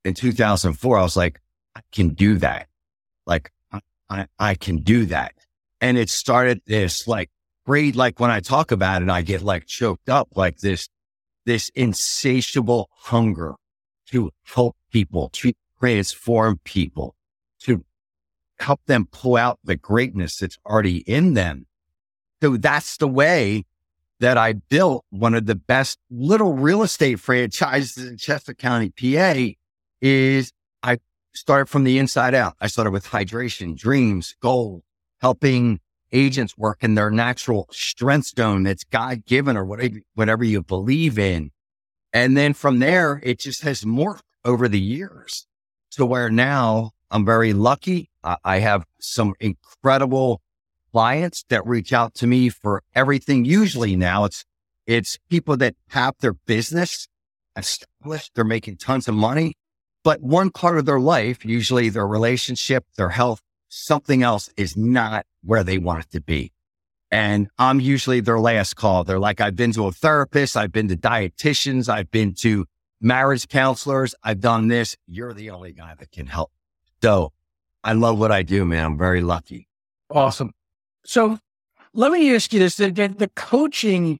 in 0.06 0.14
2004, 0.14 0.96
I 0.96 1.02
was 1.02 1.18
like, 1.18 1.42
I 1.76 1.82
can 1.92 2.10
do 2.10 2.38
that. 2.38 2.68
Like, 3.26 3.52
I, 3.72 3.80
I, 4.12 4.28
I 4.38 4.54
can 4.54 4.78
do 4.78 5.08
that. 5.08 5.34
And 5.82 5.98
it 5.98 6.12
started 6.12 6.62
this 6.68 7.08
like 7.08 7.32
great, 7.66 7.96
like 7.96 8.20
when 8.20 8.30
I 8.30 8.42
talk 8.42 8.72
about 8.72 9.02
it, 9.02 9.10
I 9.10 9.24
get 9.24 9.42
like 9.42 9.66
choked 9.66 10.08
up, 10.08 10.28
like 10.36 10.60
this, 10.60 10.88
this 11.46 11.70
insatiable 11.76 12.90
hunger 12.94 13.56
to 14.08 14.32
help 14.44 14.76
people, 14.92 15.30
to 15.34 15.54
transform 15.80 16.60
people, 16.64 17.16
to 17.60 17.84
help 18.60 18.82
them 18.86 19.08
pull 19.12 19.36
out 19.36 19.60
the 19.64 19.76
greatness 19.76 20.38
that's 20.38 20.58
already 20.66 20.98
in 21.00 21.34
them. 21.34 21.66
So 22.42 22.58
that's 22.58 22.98
the 22.98 23.08
way 23.08 23.66
that 24.20 24.38
I 24.38 24.54
built 24.54 25.06
one 25.10 25.34
of 25.34 25.46
the 25.46 25.56
best 25.56 26.00
little 26.10 26.54
real 26.54 26.84
estate 26.84 27.20
franchises 27.20 28.06
in 28.06 28.18
Chester 28.18 28.54
County, 28.54 28.90
PA 28.90 29.54
is 30.02 30.54
I 30.82 31.00
started 31.34 31.68
from 31.68 31.84
the 31.84 31.98
inside 31.98 32.34
out. 32.34 32.56
I 32.62 32.68
started 32.68 32.92
with 32.92 33.08
hydration, 33.08 33.76
dreams, 33.78 34.36
goals, 34.42 34.84
helping 35.20 35.80
agents 36.14 36.58
work 36.58 36.84
in 36.84 36.96
their 36.96 37.12
natural 37.12 37.68
strength 37.72 38.28
zone 38.38 38.64
that's 38.64 38.84
God 38.84 39.26
given 39.26 39.58
or 39.58 39.66
whatever, 39.66 40.00
whatever 40.14 40.44
you 40.44 40.62
believe 40.64 41.20
in. 41.20 41.52
And 42.14 42.38
then 42.38 42.54
from 42.54 42.80
there, 42.80 43.20
it 43.24 43.40
just 43.40 43.64
has 43.64 43.82
morphed 43.82 44.22
over 44.46 44.68
the 44.68 44.80
years 44.80 45.48
to 45.92 46.06
where 46.06 46.30
now 46.30 46.92
I'm 47.10 47.26
very 47.26 47.54
lucky. 47.54 48.10
I, 48.24 48.38
I 48.44 48.60
have 48.60 48.86
some 49.00 49.34
incredible 49.40 50.42
clients 50.92 51.44
that 51.50 51.66
reach 51.66 51.92
out 51.92 52.14
to 52.16 52.28
me 52.28 52.50
for 52.50 52.84
everything. 52.94 53.46
Usually 53.46 53.96
now 53.96 54.26
it's, 54.26 54.46
it's 54.86 55.18
people 55.30 55.58
that 55.58 55.76
have 55.90 56.14
their 56.20 56.34
business 56.34 57.08
established. 57.58 58.32
They're 58.36 58.44
making 58.44 58.78
tons 58.78 59.08
of 59.08 59.16
money, 59.16 59.56
but 60.04 60.22
one 60.22 60.52
part 60.52 60.78
of 60.78 60.86
their 60.86 61.00
life, 61.00 61.44
usually 61.44 61.90
their 61.90 62.08
relationship, 62.08 62.86
their 62.96 63.10
health, 63.10 63.42
something 63.74 64.22
else 64.22 64.50
is 64.56 64.78
not 64.78 65.26
where 65.44 65.64
they 65.64 65.80
want 65.80 66.06
it 66.06 66.12
to 66.12 66.22
be. 66.22 66.52
And 67.10 67.48
I'm 67.58 67.80
usually 67.80 68.20
their 68.20 68.40
last 68.40 68.76
call. 68.76 69.04
They're 69.04 69.20
like, 69.20 69.42
I've 69.42 69.56
been 69.56 69.72
to 69.74 69.88
a 69.88 69.92
therapist. 69.92 70.56
I've 70.56 70.72
been 70.72 70.88
to 70.90 70.96
dietitians. 70.96 71.90
I've 71.90 72.12
been 72.12 72.34
to 72.36 72.66
marriage 73.02 73.48
counselors. 73.48 74.16
I've 74.24 74.40
done 74.40 74.68
this. 74.68 74.96
You're 75.08 75.34
the 75.34 75.50
only 75.50 75.74
guy 75.74 75.96
that 75.98 76.12
can 76.12 76.28
help. 76.28 76.52
So 77.02 77.34
I 77.84 77.94
love 77.94 78.20
what 78.20 78.32
I 78.32 78.44
do, 78.44 78.64
man. 78.64 78.86
I'm 78.86 78.98
very 78.98 79.22
lucky. 79.22 79.68
Awesome. 80.10 80.52
So 81.06 81.40
let 81.94 82.12
me 82.12 82.34
ask 82.34 82.54
you 82.54 82.60
this. 82.60 82.78
The, 82.78 82.90
the 82.90 83.32
coaching 83.36 84.20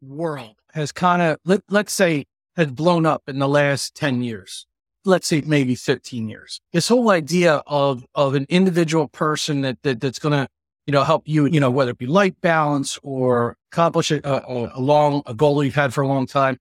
world 0.00 0.56
has 0.72 0.92
kind 0.92 1.22
of, 1.22 1.38
let, 1.44 1.60
let's 1.68 1.92
say, 1.92 2.24
has 2.56 2.68
blown 2.68 3.06
up 3.06 3.22
in 3.28 3.38
the 3.38 3.48
last 3.48 3.94
10 3.94 4.22
years. 4.22 4.66
Let's 5.04 5.26
say 5.26 5.42
maybe 5.44 5.74
15 5.74 6.28
years. 6.28 6.60
This 6.72 6.88
whole 6.88 7.10
idea 7.10 7.62
of, 7.66 8.04
of 8.14 8.34
an 8.34 8.46
individual 8.48 9.08
person 9.08 9.60
that, 9.60 9.82
that 9.82 10.00
that's 10.00 10.18
going 10.18 10.32
to 10.32 10.48
you 10.86 10.92
know, 10.92 11.02
help 11.02 11.22
you, 11.26 11.46
you 11.46 11.60
know, 11.60 11.70
whether 11.70 11.92
it 11.92 11.98
be 11.98 12.06
life 12.06 12.34
balance 12.40 12.98
or 13.02 13.56
accomplish 13.72 14.10
a, 14.10 14.20
a, 14.22 14.72
a 14.74 14.80
long, 14.80 15.22
a 15.26 15.34
goal 15.34 15.64
you've 15.64 15.74
had 15.74 15.94
for 15.94 16.02
a 16.02 16.08
long 16.08 16.26
time. 16.26 16.58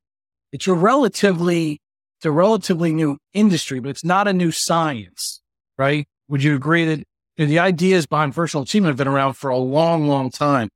It's 0.51 0.67
a 0.67 0.73
relatively, 0.73 1.81
it's 2.17 2.25
a 2.25 2.31
relatively 2.31 2.93
new 2.93 3.17
industry, 3.33 3.79
but 3.79 3.89
it's 3.89 4.05
not 4.05 4.27
a 4.27 4.33
new 4.33 4.51
science, 4.51 5.41
right? 5.77 6.07
Would 6.29 6.43
you 6.43 6.55
agree 6.55 6.85
that 6.85 7.00
you 7.38 7.45
know, 7.45 7.45
the 7.45 7.59
ideas 7.59 8.05
behind 8.05 8.33
personal 8.33 8.63
achievement 8.63 8.91
have 8.91 8.97
been 8.97 9.07
around 9.07 9.33
for 9.33 9.50
a 9.50 9.57
long, 9.57 10.07
long 10.07 10.29
time? 10.29 10.69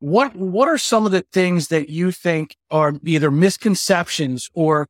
What, 0.00 0.34
what 0.34 0.68
are 0.68 0.78
some 0.78 1.06
of 1.06 1.12
the 1.12 1.24
things 1.32 1.68
that 1.68 1.88
you 1.88 2.10
think 2.10 2.56
are 2.70 2.94
either 3.04 3.30
misconceptions 3.30 4.50
or 4.52 4.88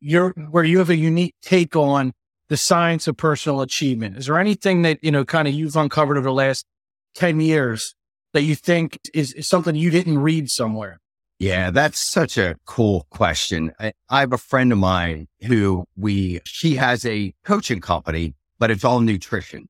you're, 0.00 0.30
where 0.50 0.64
you 0.64 0.78
have 0.78 0.90
a 0.90 0.96
unique 0.96 1.34
take 1.42 1.76
on 1.76 2.12
the 2.48 2.56
science 2.56 3.06
of 3.06 3.16
personal 3.16 3.60
achievement? 3.60 4.16
Is 4.16 4.26
there 4.26 4.38
anything 4.38 4.82
that, 4.82 4.98
you 5.02 5.10
know, 5.10 5.24
kind 5.24 5.46
of 5.46 5.54
you've 5.54 5.76
uncovered 5.76 6.16
over 6.16 6.28
the 6.28 6.32
last 6.32 6.66
10 7.14 7.40
years 7.40 7.94
that 8.32 8.42
you 8.42 8.54
think 8.54 8.98
is, 9.14 9.32
is 9.32 9.48
something 9.48 9.74
you 9.74 9.90
didn't 9.90 10.18
read 10.18 10.50
somewhere? 10.50 11.00
Yeah, 11.38 11.70
that's 11.70 11.98
such 11.98 12.36
a 12.36 12.56
cool 12.66 13.06
question. 13.10 13.72
I, 13.80 13.94
I, 14.10 14.20
have 14.20 14.34
a 14.34 14.38
friend 14.38 14.72
of 14.72 14.78
mine 14.78 15.26
who 15.46 15.86
we, 15.96 16.40
she 16.44 16.74
has 16.74 17.06
a 17.06 17.32
coaching 17.44 17.80
company, 17.80 18.34
but 18.58 18.70
it's 18.70 18.84
all 18.84 19.00
nutrition. 19.00 19.66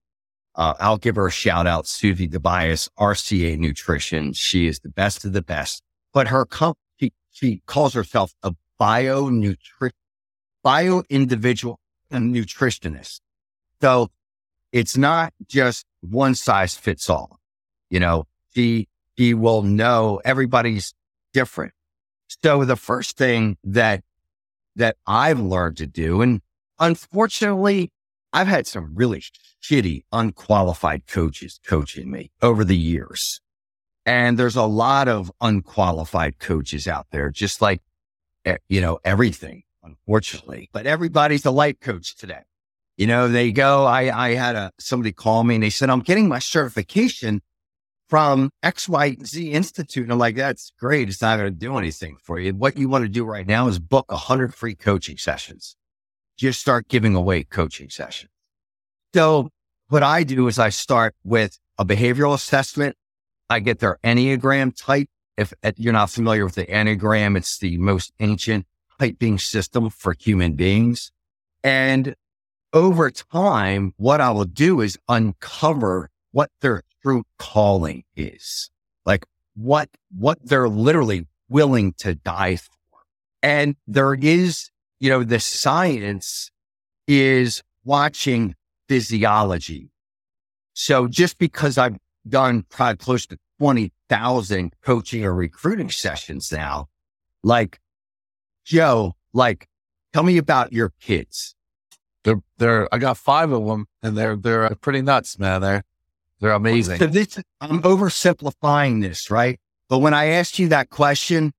Uh, 0.57 0.75
I'll 0.81 0.99
give 0.99 1.15
her 1.15 1.29
a 1.29 1.31
shout 1.31 1.69
out, 1.69 1.87
Susie 1.87 2.29
DeBias, 2.29 2.89
RCA 2.99 3.57
Nutrition. 3.57 4.33
She 4.33 4.67
is 4.67 4.81
the 4.81 4.89
best 4.89 5.25
of 5.25 5.33
the 5.33 5.43
best, 5.43 5.85
but 6.13 6.27
her 6.27 6.45
company, 6.45 6.83
she, 6.99 7.13
she 7.31 7.63
calls 7.67 7.95
herself 7.95 8.35
a 8.43 8.53
bio 8.77 9.29
nutrition, 9.29 9.95
bio 10.63 11.03
individual 11.09 11.81
and 12.11 12.35
nutritionist. 12.35 13.21
So 13.81 14.11
it's 14.73 14.97
not 14.97 15.33
just 15.47 15.87
one 16.01 16.35
size 16.35 16.75
fits 16.75 17.09
all. 17.09 17.39
You 17.89 18.01
know, 18.01 18.27
he, 18.53 18.89
he 19.17 19.35
will 19.35 19.63
know 19.63 20.21
everybody's 20.25 20.95
different. 21.33 21.73
So 22.43 22.65
the 22.65 22.77
first 22.77 23.17
thing 23.17 23.57
that, 23.65 24.03
that 24.77 24.97
I've 25.07 25.41
learned 25.41 25.79
to 25.79 25.87
do, 25.87 26.23
and 26.23 26.41
unfortunately, 26.79 27.91
I've 28.33 28.47
had 28.47 28.67
some 28.67 28.93
really 28.95 29.23
shitty, 29.63 30.05
unqualified 30.13 31.07
coaches 31.07 31.59
coaching 31.67 32.11
me 32.11 32.31
over 32.41 32.65
the 32.65 32.77
years. 32.77 33.41
And 34.07 34.39
there's 34.39 34.57
a 34.57 34.65
lot 34.65 35.09
of 35.09 35.31
unqualified 35.41 36.39
coaches 36.39 36.89
out 36.89 37.07
there, 37.11 37.31
just 37.31 37.61
like, 37.61 37.83
eh, 38.45 38.57
you 38.69 38.81
know, 38.81 38.99
everything, 39.05 39.65
unfortunately, 39.83 40.69
but 40.73 40.87
everybody's 40.87 41.45
a 41.45 41.51
life 41.51 41.81
coach 41.81 42.17
today. 42.17 42.43
You 42.97 43.07
know, 43.07 43.29
they 43.29 43.51
go, 43.53 43.85
I, 43.87 44.27
I 44.27 44.35
had 44.35 44.57
a, 44.57 44.73
somebody 44.79 45.13
call 45.13 45.43
me 45.45 45.55
and 45.55 45.65
they 45.65 45.71
said, 45.71 45.89
I'm 45.89 46.01
getting 46.01 46.29
my 46.29 46.39
certification 46.39 47.41
from 48.11 48.51
XYZ 48.65 49.53
Institute. 49.53 50.03
And 50.03 50.13
I'm 50.13 50.19
like, 50.19 50.37
that's 50.37 50.73
great. 50.79 51.09
It's 51.09 51.23
not 51.23 51.39
going 51.39 51.51
to 51.51 51.59
do 51.59 51.79
anything 51.79 52.17
for 52.23 52.39
you. 52.39 52.53
What 52.53 52.77
you 52.77 52.89
want 52.89 53.05
to 53.05 53.09
do 53.09 53.25
right 53.25 53.47
now 53.47 53.69
is 53.69 53.79
book 53.79 54.07
a 54.11 54.17
hundred 54.17 54.55
free 54.55 54.75
coaching 54.75 55.17
sessions. 55.17 55.77
Just 56.37 56.61
start 56.61 56.89
giving 56.89 57.15
away 57.15 57.45
coaching 57.45 57.89
sessions. 57.89 58.31
So 59.15 59.49
what 59.89 60.03
I 60.03 60.25
do 60.25 60.49
is 60.49 60.59
I 60.59 60.69
start 60.71 61.15
with 61.25 61.59
a 61.79 61.85
behavioral 61.85 62.35
assessment. 62.35 62.97
I 63.49 63.61
get 63.61 63.79
their 63.79 63.99
Enneagram 64.05 64.77
type. 64.77 65.09
If 65.37 65.55
you're 65.77 65.93
not 65.93 66.11
familiar 66.11 66.45
with 66.45 66.57
the 66.57 66.67
Enneagram, 66.67 67.37
it's 67.37 67.59
the 67.59 67.79
most 67.79 68.13
ancient 68.21 68.67
typing 69.01 69.39
system 69.39 69.89
for 69.89 70.15
human 70.19 70.53
beings. 70.53 71.11
And 71.65 72.15
over 72.73 73.11
time, 73.11 73.95
what 73.97 74.21
I 74.21 74.31
will 74.31 74.45
do 74.45 74.81
is 74.81 74.99
uncover 75.09 76.11
what 76.33 76.51
their 76.61 76.83
true 77.03 77.25
calling 77.39 78.05
is, 78.15 78.71
like 79.07 79.25
what, 79.55 79.89
what 80.17 80.39
they're 80.45 80.69
literally 80.69 81.27
willing 81.49 81.95
to 81.95 82.15
die 82.15 82.57
for. 82.57 82.71
And 83.43 83.75
there 83.87 84.15
is, 84.15 84.71
you 85.01 85.09
know, 85.09 85.25
the 85.25 85.41
science 85.41 86.51
is 87.09 87.63
watching 87.85 88.55
physiology. 88.87 89.91
So 90.75 91.09
just 91.09 91.39
because 91.39 91.79
I've 91.79 91.97
done 92.29 92.65
probably 92.69 92.99
close 92.99 93.27
to 93.27 93.39
20,000 93.59 94.75
coaching 94.83 95.25
or 95.25 95.35
recruiting 95.35 95.91
sessions 95.91 96.53
now, 96.53 96.89
like 97.43 97.81
Joe, 98.71 99.17
like 99.33 99.67
tell 100.13 100.23
me 100.23 100.39
about 100.39 100.73
your 100.73 100.93
kids. 101.01 101.57
They're, 102.23 102.41
they're, 102.59 102.95
I 102.95 102.99
got 102.99 103.17
five 103.17 103.51
of 103.51 103.67
them 103.67 103.87
and 104.01 104.17
they're, 104.17 104.37
they're 104.37 104.65
uh, 104.65 104.75
pretty 104.75 105.03
nuts, 105.03 105.41
man. 105.41 105.61
They're, 105.61 105.83
they're 106.39 106.53
amazing. 106.53 107.01
So 107.01 107.07
this, 107.09 107.41
I'm 107.61 107.83
oversimplifying 107.83 109.03
this, 109.03 109.29
right? 109.29 109.59
But 109.89 109.99
when 109.99 110.15
I 110.15 110.27
asked 110.27 110.61
you 110.61 110.69
that 110.69 110.89
question, 110.89 111.53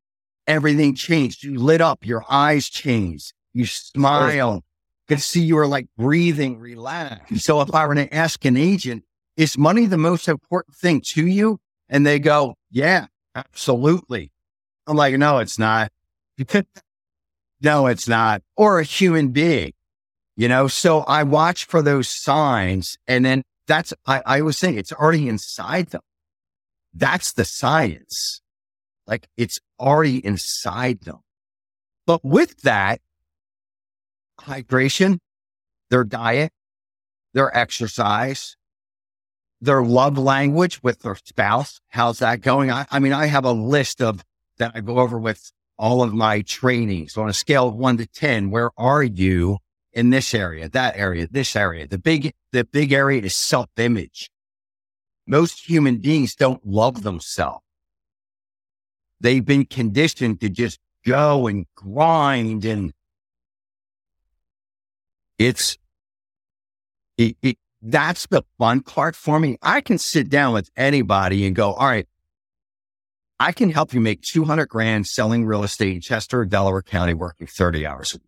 everything 0.47 0.95
changed. 0.95 1.43
You 1.43 1.59
lit 1.59 1.81
up, 1.81 2.05
your 2.05 2.23
eyes 2.29 2.69
changed, 2.69 3.33
you 3.51 3.65
smile. 3.65 4.63
Could 5.09 5.21
see 5.21 5.41
you 5.41 5.55
were 5.55 5.67
like 5.67 5.87
breathing, 5.97 6.59
relaxed. 6.59 7.43
So 7.43 7.59
if 7.59 7.75
I 7.75 7.85
were 7.87 7.95
to 7.95 8.13
ask 8.15 8.45
an 8.45 8.55
agent, 8.55 9.03
is 9.35 9.57
money 9.57 9.85
the 9.85 9.97
most 9.97 10.29
important 10.29 10.77
thing 10.77 11.01
to 11.07 11.27
you? 11.27 11.59
And 11.89 12.07
they 12.07 12.19
go, 12.19 12.55
yeah, 12.69 13.07
absolutely. 13.35 14.31
I'm 14.87 14.95
like, 14.95 15.17
no, 15.17 15.39
it's 15.39 15.59
not. 15.59 15.91
no, 17.61 17.87
it's 17.87 18.07
not. 18.07 18.41
Or 18.55 18.79
a 18.79 18.83
human 18.83 19.29
being 19.29 19.73
you 20.41 20.47
know? 20.47 20.67
So 20.67 21.01
I 21.01 21.21
watch 21.21 21.65
for 21.65 21.81
those 21.81 22.09
signs 22.09 22.97
and 23.07 23.23
then 23.23 23.43
that's, 23.67 23.93
I, 24.05 24.21
I 24.25 24.41
was 24.41 24.57
saying 24.57 24.77
it's 24.77 24.91
already 24.91 25.27
inside 25.27 25.91
them. 25.91 26.01
That's 26.93 27.33
the 27.33 27.45
science. 27.45 28.41
Like 29.07 29.27
it's 29.37 29.59
already 29.79 30.25
inside 30.25 31.01
them. 31.01 31.19
But 32.05 32.25
with 32.25 32.61
that, 32.61 33.01
hydration, 34.39 35.19
their 35.89 36.03
diet, 36.03 36.51
their 37.33 37.55
exercise, 37.55 38.57
their 39.61 39.83
love 39.83 40.17
language 40.17 40.81
with 40.81 41.01
their 41.01 41.15
spouse. 41.15 41.79
How's 41.89 42.19
that 42.19 42.41
going? 42.41 42.71
I, 42.71 42.87
I 42.89 42.97
mean, 42.97 43.13
I 43.13 43.27
have 43.27 43.45
a 43.45 43.51
list 43.51 44.01
of 44.01 44.23
that 44.57 44.71
I 44.73 44.81
go 44.81 44.97
over 44.97 45.19
with 45.19 45.51
all 45.81 46.03
of 46.03 46.13
my 46.13 46.41
trainings 46.41 47.17
on 47.17 47.27
a 47.27 47.33
scale 47.33 47.67
of 47.67 47.75
one 47.75 47.97
to 47.97 48.05
10. 48.05 48.51
Where 48.51 48.69
are 48.77 49.03
you 49.03 49.57
in 49.93 50.09
this 50.09 50.33
area, 50.33 50.69
that 50.69 50.95
area, 50.95 51.27
this 51.29 51.55
area. 51.55 51.87
The 51.87 51.97
big, 51.97 52.33
the 52.51 52.63
big 52.63 52.93
area 52.93 53.21
is 53.21 53.35
self 53.35 53.69
image. 53.77 54.29
Most 55.27 55.67
human 55.67 55.97
beings 55.97 56.35
don't 56.35 56.65
love 56.65 57.03
themselves. 57.03 57.63
They've 59.19 59.45
been 59.45 59.65
conditioned 59.65 60.39
to 60.41 60.49
just 60.49 60.79
go 61.05 61.47
and 61.47 61.65
grind 61.75 62.65
and 62.65 62.93
it's, 65.37 65.77
it, 67.17 67.35
it, 67.41 67.57
that's 67.81 68.27
the 68.27 68.43
fun 68.59 68.81
part 68.81 69.15
for 69.15 69.39
me. 69.39 69.57
I 69.61 69.81
can 69.81 69.97
sit 69.97 70.29
down 70.29 70.53
with 70.53 70.69
anybody 70.77 71.45
and 71.47 71.55
go, 71.55 71.73
all 71.73 71.87
right, 71.87 72.07
I 73.41 73.53
can 73.53 73.71
help 73.71 73.91
you 73.91 73.99
make 73.99 74.21
200 74.21 74.67
grand 74.67 75.07
selling 75.07 75.47
real 75.47 75.63
estate 75.63 75.95
in 75.95 76.01
Chester, 76.01 76.45
Delaware 76.45 76.83
County, 76.83 77.15
working 77.15 77.47
30 77.47 77.87
hours 77.87 78.13
a 78.13 78.17
week. 78.17 78.27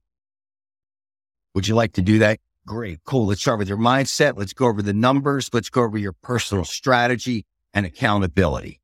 Would 1.54 1.68
you 1.68 1.76
like 1.76 1.94
to 1.94 2.02
do 2.02 2.18
that? 2.18 2.40
Great. 2.66 3.04
Cool. 3.06 3.28
Let's 3.28 3.42
start 3.42 3.60
with 3.60 3.70
your 3.70 3.78
mindset. 3.78 4.34
Let's 4.38 4.54
go 4.54 4.66
over 4.66 4.82
the 4.82 4.92
numbers. 4.92 5.52
Let's 5.54 5.70
go 5.70 5.84
over 5.84 6.00
your 6.00 6.14
personal 6.14 6.66
strategy 6.66 7.46
and 7.76 7.86
accountability. 7.86 8.82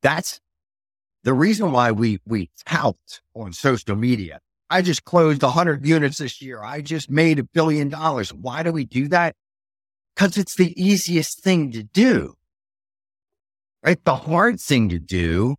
That's 0.00 0.40
the 1.22 1.34
reason 1.34 1.70
why 1.70 1.92
we, 1.92 2.18
we 2.24 2.48
tout 2.64 3.20
on 3.34 3.52
social 3.52 3.94
media. 3.94 4.40
I 4.70 4.80
just 4.80 5.04
closed 5.04 5.42
100 5.42 5.86
units 5.86 6.16
this 6.16 6.40
year. 6.40 6.62
I 6.62 6.80
just 6.80 7.10
made 7.10 7.38
a 7.38 7.44
billion 7.44 7.90
dollars. 7.90 8.32
Why 8.32 8.62
do 8.62 8.72
we 8.72 8.86
do 8.86 9.06
that? 9.08 9.36
Because 10.16 10.38
it's 10.38 10.56
the 10.56 10.72
easiest 10.82 11.42
thing 11.42 11.72
to 11.72 11.82
do. 11.82 12.36
Right? 13.84 14.02
The 14.04 14.14
hard 14.14 14.60
thing 14.60 14.88
to 14.90 14.98
do 14.98 15.56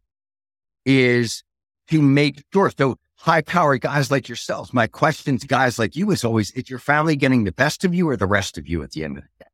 is 0.85 1.43
to 1.89 2.01
make 2.01 2.43
sure. 2.53 2.71
So 2.77 2.97
high 3.17 3.41
powered 3.41 3.81
guys 3.81 4.11
like 4.11 4.27
yourselves. 4.27 4.73
My 4.73 4.87
question 4.87 5.37
to 5.37 5.47
guys 5.47 5.79
like 5.79 5.95
you 5.95 6.11
is 6.11 6.23
always, 6.23 6.51
is 6.51 6.69
your 6.69 6.79
family 6.79 7.15
getting 7.15 7.43
the 7.43 7.51
best 7.51 7.83
of 7.85 7.93
you 7.93 8.09
or 8.09 8.17
the 8.17 8.25
rest 8.25 8.57
of 8.57 8.67
you 8.67 8.83
at 8.83 8.91
the 8.91 9.03
end 9.03 9.17
of 9.17 9.23
the 9.23 9.29
day? 9.43 9.49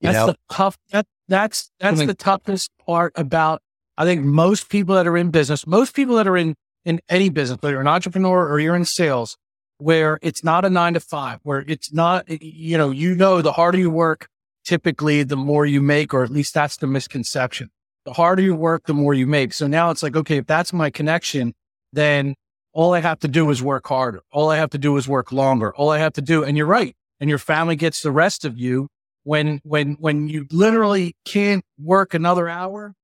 You 0.00 0.12
that's 0.12 0.16
know, 0.16 0.26
the 0.26 0.38
tough. 0.50 0.76
That 0.90 1.06
that's 1.28 1.70
that's 1.78 1.92
Something- 1.92 2.08
the 2.08 2.14
toughest 2.14 2.70
part 2.84 3.12
about. 3.16 3.62
I 3.96 4.04
think 4.04 4.24
most 4.24 4.68
people 4.68 4.96
that 4.96 5.06
are 5.06 5.16
in 5.16 5.30
business, 5.30 5.66
most 5.66 5.94
people 5.94 6.16
that 6.16 6.26
are 6.26 6.36
in 6.36 6.56
in 6.84 7.00
any 7.08 7.28
business, 7.28 7.58
whether 7.62 7.74
you're 7.74 7.80
an 7.80 7.86
entrepreneur 7.86 8.48
or 8.48 8.58
you're 8.58 8.76
in 8.76 8.84
sales, 8.84 9.38
where 9.78 10.18
it's 10.20 10.44
not 10.44 10.64
a 10.64 10.70
nine 10.70 10.94
to 10.94 11.00
five, 11.00 11.38
where 11.44 11.64
it's 11.66 11.92
not, 11.92 12.28
you 12.28 12.76
know, 12.76 12.90
you 12.90 13.14
know, 13.14 13.40
the 13.40 13.52
harder 13.52 13.78
you 13.78 13.90
work, 13.90 14.28
typically 14.64 15.22
the 15.22 15.36
more 15.36 15.66
you 15.66 15.80
make, 15.80 16.14
or 16.14 16.24
at 16.24 16.30
least 16.30 16.54
that's 16.54 16.76
the 16.78 16.86
misconception. 16.86 17.70
The 18.04 18.12
harder 18.12 18.42
you 18.42 18.54
work, 18.54 18.84
the 18.86 18.94
more 18.94 19.14
you 19.14 19.26
make. 19.26 19.52
So 19.52 19.66
now 19.66 19.90
it's 19.90 20.02
like, 20.02 20.16
okay, 20.16 20.38
if 20.38 20.46
that's 20.46 20.72
my 20.72 20.90
connection, 20.90 21.54
then 21.92 22.34
all 22.72 22.92
I 22.92 23.00
have 23.00 23.20
to 23.20 23.28
do 23.28 23.48
is 23.50 23.62
work 23.62 23.86
harder. 23.86 24.22
All 24.32 24.50
I 24.50 24.56
have 24.56 24.70
to 24.70 24.78
do 24.78 24.96
is 24.96 25.08
work 25.08 25.32
longer. 25.32 25.74
All 25.74 25.90
I 25.90 25.98
have 25.98 26.12
to 26.14 26.22
do, 26.22 26.42
and 26.44 26.56
you're 26.56 26.66
right. 26.66 26.94
And 27.20 27.30
your 27.30 27.38
family 27.38 27.76
gets 27.76 28.02
the 28.02 28.10
rest 28.10 28.44
of 28.44 28.58
you 28.58 28.88
when, 29.22 29.60
when, 29.64 29.92
when 30.00 30.28
you 30.28 30.46
literally 30.50 31.16
can't 31.24 31.64
work 31.78 32.12
another 32.12 32.48
hour, 32.48 32.94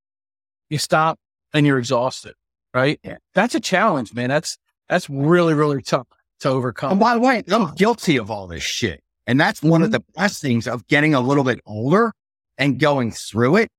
you 0.69 0.79
stop 0.79 1.19
and 1.55 1.67
you're 1.67 1.79
exhausted, 1.79 2.35
right? 2.75 3.01
Yeah. 3.03 3.19
That's 3.35 3.55
a 3.55 3.61
challenge, 3.61 4.13
man. 4.13 4.29
That's, 4.29 4.59
that's 4.89 5.09
really, 5.09 5.55
really 5.55 5.81
tough 5.81 6.09
to 6.41 6.49
overcome. 6.49 6.93
And 6.93 7.01
by 7.01 7.15
the 7.15 7.21
way, 7.21 7.43
I'm 7.51 7.75
guilty 7.75 8.17
of 8.17 8.31
all 8.31 8.47
this 8.47 8.63
shit. 8.63 9.03
And 9.27 9.41
that's 9.41 9.63
one 9.63 9.83
of 9.83 9.91
mm-hmm. 9.91 9.93
the 9.93 10.05
best 10.15 10.43
things 10.43 10.67
of 10.67 10.87
getting 10.87 11.15
a 11.15 11.21
little 11.21 11.45
bit 11.45 11.61
older 11.67 12.13
and 12.59 12.79
going 12.79 13.13
through 13.13 13.57
it 13.57 13.71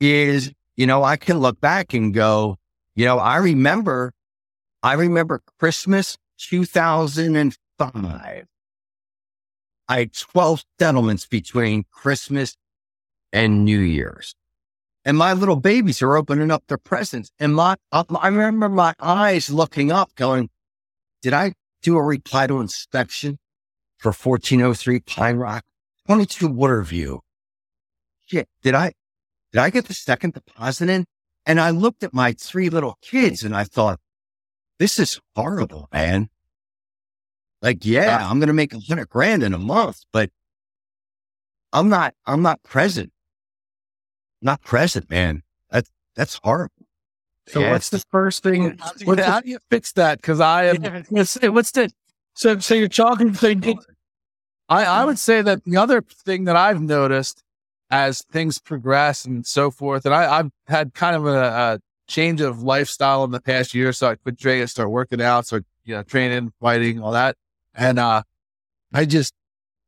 is, 0.00 0.52
you 0.76 0.86
know, 0.86 1.02
I 1.02 1.16
can 1.16 1.38
look 1.38 1.60
back 1.60 1.94
and 1.94 2.14
go, 2.14 2.56
you 2.94 3.04
know, 3.04 3.18
I 3.18 3.36
remember, 3.36 4.12
I 4.82 4.94
remember 4.94 5.42
Christmas 5.58 6.16
2005. 6.38 8.46
I 9.88 9.98
had 9.98 10.12
12 10.12 10.64
settlements 10.78 11.26
between 11.26 11.84
Christmas 11.90 12.56
and 13.32 13.64
New 13.64 13.78
Year's. 13.78 14.34
And 15.04 15.16
my 15.16 15.34
little 15.34 15.56
babies 15.56 16.02
are 16.02 16.16
opening 16.16 16.50
up 16.50 16.64
their 16.66 16.78
presents. 16.78 17.30
And 17.38 17.54
my, 17.54 17.76
I 17.92 18.28
remember 18.28 18.68
my 18.68 18.94
eyes 18.98 19.50
looking 19.50 19.92
up 19.92 20.12
going, 20.16 20.50
did 21.22 21.32
I 21.32 21.52
do 21.82 21.96
a 21.96 22.02
reply 22.02 22.48
to 22.48 22.60
inspection 22.60 23.38
for 24.12 24.30
1403 24.30 25.00
Pine 25.00 25.36
Rock, 25.36 25.64
22 26.06 26.48
Waterview. 26.48 27.18
Shit, 28.26 28.48
did 28.62 28.74
I, 28.74 28.92
did 29.52 29.60
I 29.60 29.70
get 29.70 29.86
the 29.86 29.94
second 29.94 30.34
deposit 30.34 30.88
in? 30.88 31.06
And 31.44 31.60
I 31.60 31.70
looked 31.70 32.02
at 32.02 32.12
my 32.12 32.32
three 32.32 32.68
little 32.68 32.98
kids 33.02 33.42
and 33.42 33.54
I 33.56 33.64
thought, 33.64 33.98
this 34.78 34.98
is 34.98 35.20
horrible, 35.34 35.88
man. 35.92 36.28
Like, 37.62 37.84
yeah, 37.84 38.28
I'm 38.28 38.38
going 38.38 38.48
to 38.48 38.52
make 38.52 38.74
a 38.74 38.80
hundred 38.80 39.08
grand 39.08 39.42
in 39.42 39.54
a 39.54 39.58
month, 39.58 40.02
but 40.12 40.30
I'm 41.72 41.88
not, 41.88 42.14
I'm 42.26 42.42
not 42.42 42.62
present. 42.62 43.12
Not 44.42 44.60
present, 44.62 45.08
man. 45.10 45.42
That's, 45.70 45.90
that's 46.14 46.38
horrible. 46.42 46.86
So 47.48 47.60
Yeah, 47.60 47.72
what's 47.72 47.90
the 47.90 48.02
first 48.10 48.42
thing? 48.42 48.76
How 48.78 48.92
do 48.92 49.04
you, 49.04 49.22
how 49.22 49.40
do 49.40 49.48
you 49.48 49.58
fix 49.70 49.92
that? 49.92 50.20
Because 50.20 50.40
I 50.40 50.64
am, 50.66 50.82
Yeah, 50.82 51.02
what's, 51.08 51.40
what's 51.40 51.70
the, 51.70 51.90
so, 52.34 52.58
so 52.58 52.74
you're 52.74 52.88
talking, 52.88 53.32
so 53.34 53.48
you- 53.48 53.80
I, 54.68 54.84
I 54.84 55.04
would 55.04 55.18
say 55.18 55.42
that 55.42 55.64
the 55.64 55.76
other 55.76 56.02
thing 56.02 56.44
that 56.44 56.56
I've 56.56 56.80
noticed 56.80 57.42
as 57.90 58.22
things 58.32 58.58
progress 58.58 59.24
and 59.24 59.46
so 59.46 59.70
forth, 59.70 60.04
and 60.04 60.14
I, 60.14 60.38
I've 60.38 60.50
had 60.66 60.92
kind 60.94 61.14
of 61.14 61.26
a, 61.26 61.38
a 61.38 61.80
change 62.08 62.40
of 62.40 62.62
lifestyle 62.62 63.24
in 63.24 63.30
the 63.30 63.40
past 63.40 63.74
year. 63.74 63.92
So 63.92 64.10
I 64.10 64.16
quit 64.16 64.36
drinking, 64.36 64.66
start 64.68 64.90
working 64.90 65.22
out, 65.22 65.46
start 65.46 65.64
you 65.84 65.94
know 65.94 66.02
training, 66.02 66.52
fighting, 66.60 67.00
all 67.00 67.12
that, 67.12 67.36
and 67.74 67.98
uh, 67.98 68.22
I 68.92 69.04
just 69.04 69.34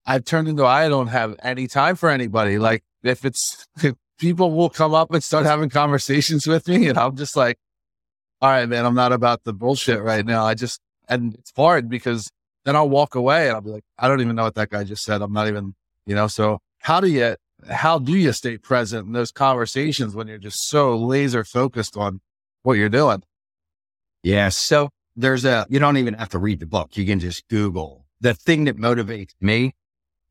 I've 0.06 0.24
turned 0.24 0.48
into 0.48 0.64
I 0.64 0.88
don't 0.88 1.08
have 1.08 1.36
any 1.42 1.66
time 1.66 1.96
for 1.96 2.08
anybody. 2.08 2.58
Like 2.58 2.84
if 3.02 3.24
it's 3.24 3.66
if 3.82 3.94
people 4.18 4.52
will 4.52 4.70
come 4.70 4.94
up 4.94 5.12
and 5.12 5.22
start 5.22 5.44
having 5.46 5.70
conversations 5.70 6.46
with 6.46 6.68
me, 6.68 6.88
and 6.88 6.98
I'm 6.98 7.16
just 7.16 7.36
like, 7.36 7.58
all 8.40 8.50
right, 8.50 8.68
man, 8.68 8.86
I'm 8.86 8.94
not 8.94 9.12
about 9.12 9.44
the 9.44 9.52
bullshit 9.52 10.00
right 10.00 10.24
now. 10.24 10.44
I 10.44 10.54
just 10.54 10.80
and 11.08 11.34
it's 11.34 11.52
hard 11.56 11.88
because 11.88 12.30
then 12.68 12.76
I'll 12.76 12.88
walk 12.90 13.14
away 13.14 13.48
and 13.48 13.56
I'll 13.56 13.62
be 13.62 13.70
like, 13.70 13.84
I 13.98 14.06
don't 14.08 14.20
even 14.20 14.36
know 14.36 14.44
what 14.44 14.54
that 14.56 14.68
guy 14.70 14.84
just 14.84 15.02
said. 15.02 15.22
I'm 15.22 15.32
not 15.32 15.48
even, 15.48 15.74
you 16.06 16.14
know. 16.14 16.26
So 16.26 16.60
how 16.80 17.00
do 17.00 17.08
you 17.08 17.36
how 17.68 17.98
do 17.98 18.12
you 18.14 18.32
stay 18.32 18.58
present 18.58 19.06
in 19.06 19.12
those 19.12 19.32
conversations 19.32 20.14
when 20.14 20.28
you're 20.28 20.38
just 20.38 20.68
so 20.68 20.96
laser 20.96 21.44
focused 21.44 21.96
on 21.96 22.20
what 22.64 22.74
you're 22.74 22.88
doing? 22.88 23.22
Yeah. 24.22 24.50
So 24.50 24.90
there's 25.16 25.44
a, 25.44 25.66
you 25.70 25.78
don't 25.78 25.96
even 25.96 26.14
have 26.14 26.28
to 26.28 26.38
read 26.38 26.60
the 26.60 26.66
book. 26.66 26.96
You 26.96 27.06
can 27.06 27.18
just 27.18 27.48
Google. 27.48 28.04
The 28.20 28.34
thing 28.34 28.64
that 28.64 28.76
motivates 28.76 29.32
me 29.40 29.74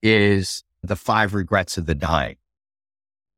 is 0.01 0.63
the 0.83 0.95
five 0.95 1.33
regrets 1.33 1.77
of 1.77 1.85
the 1.87 1.95
dying. 1.95 2.37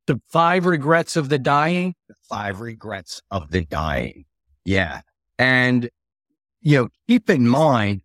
the 0.09 0.19
five 0.27 0.65
regrets 0.65 1.15
of 1.15 1.29
the 1.29 1.37
dying. 1.37 1.93
The 2.07 2.15
five 2.27 2.61
regrets 2.61 3.21
of 3.29 3.51
the 3.51 3.63
dying. 3.63 4.25
Yeah. 4.65 5.01
And, 5.37 5.89
you 6.61 6.77
know, 6.77 6.89
keep 7.07 7.29
in 7.29 7.47
mind 7.47 8.01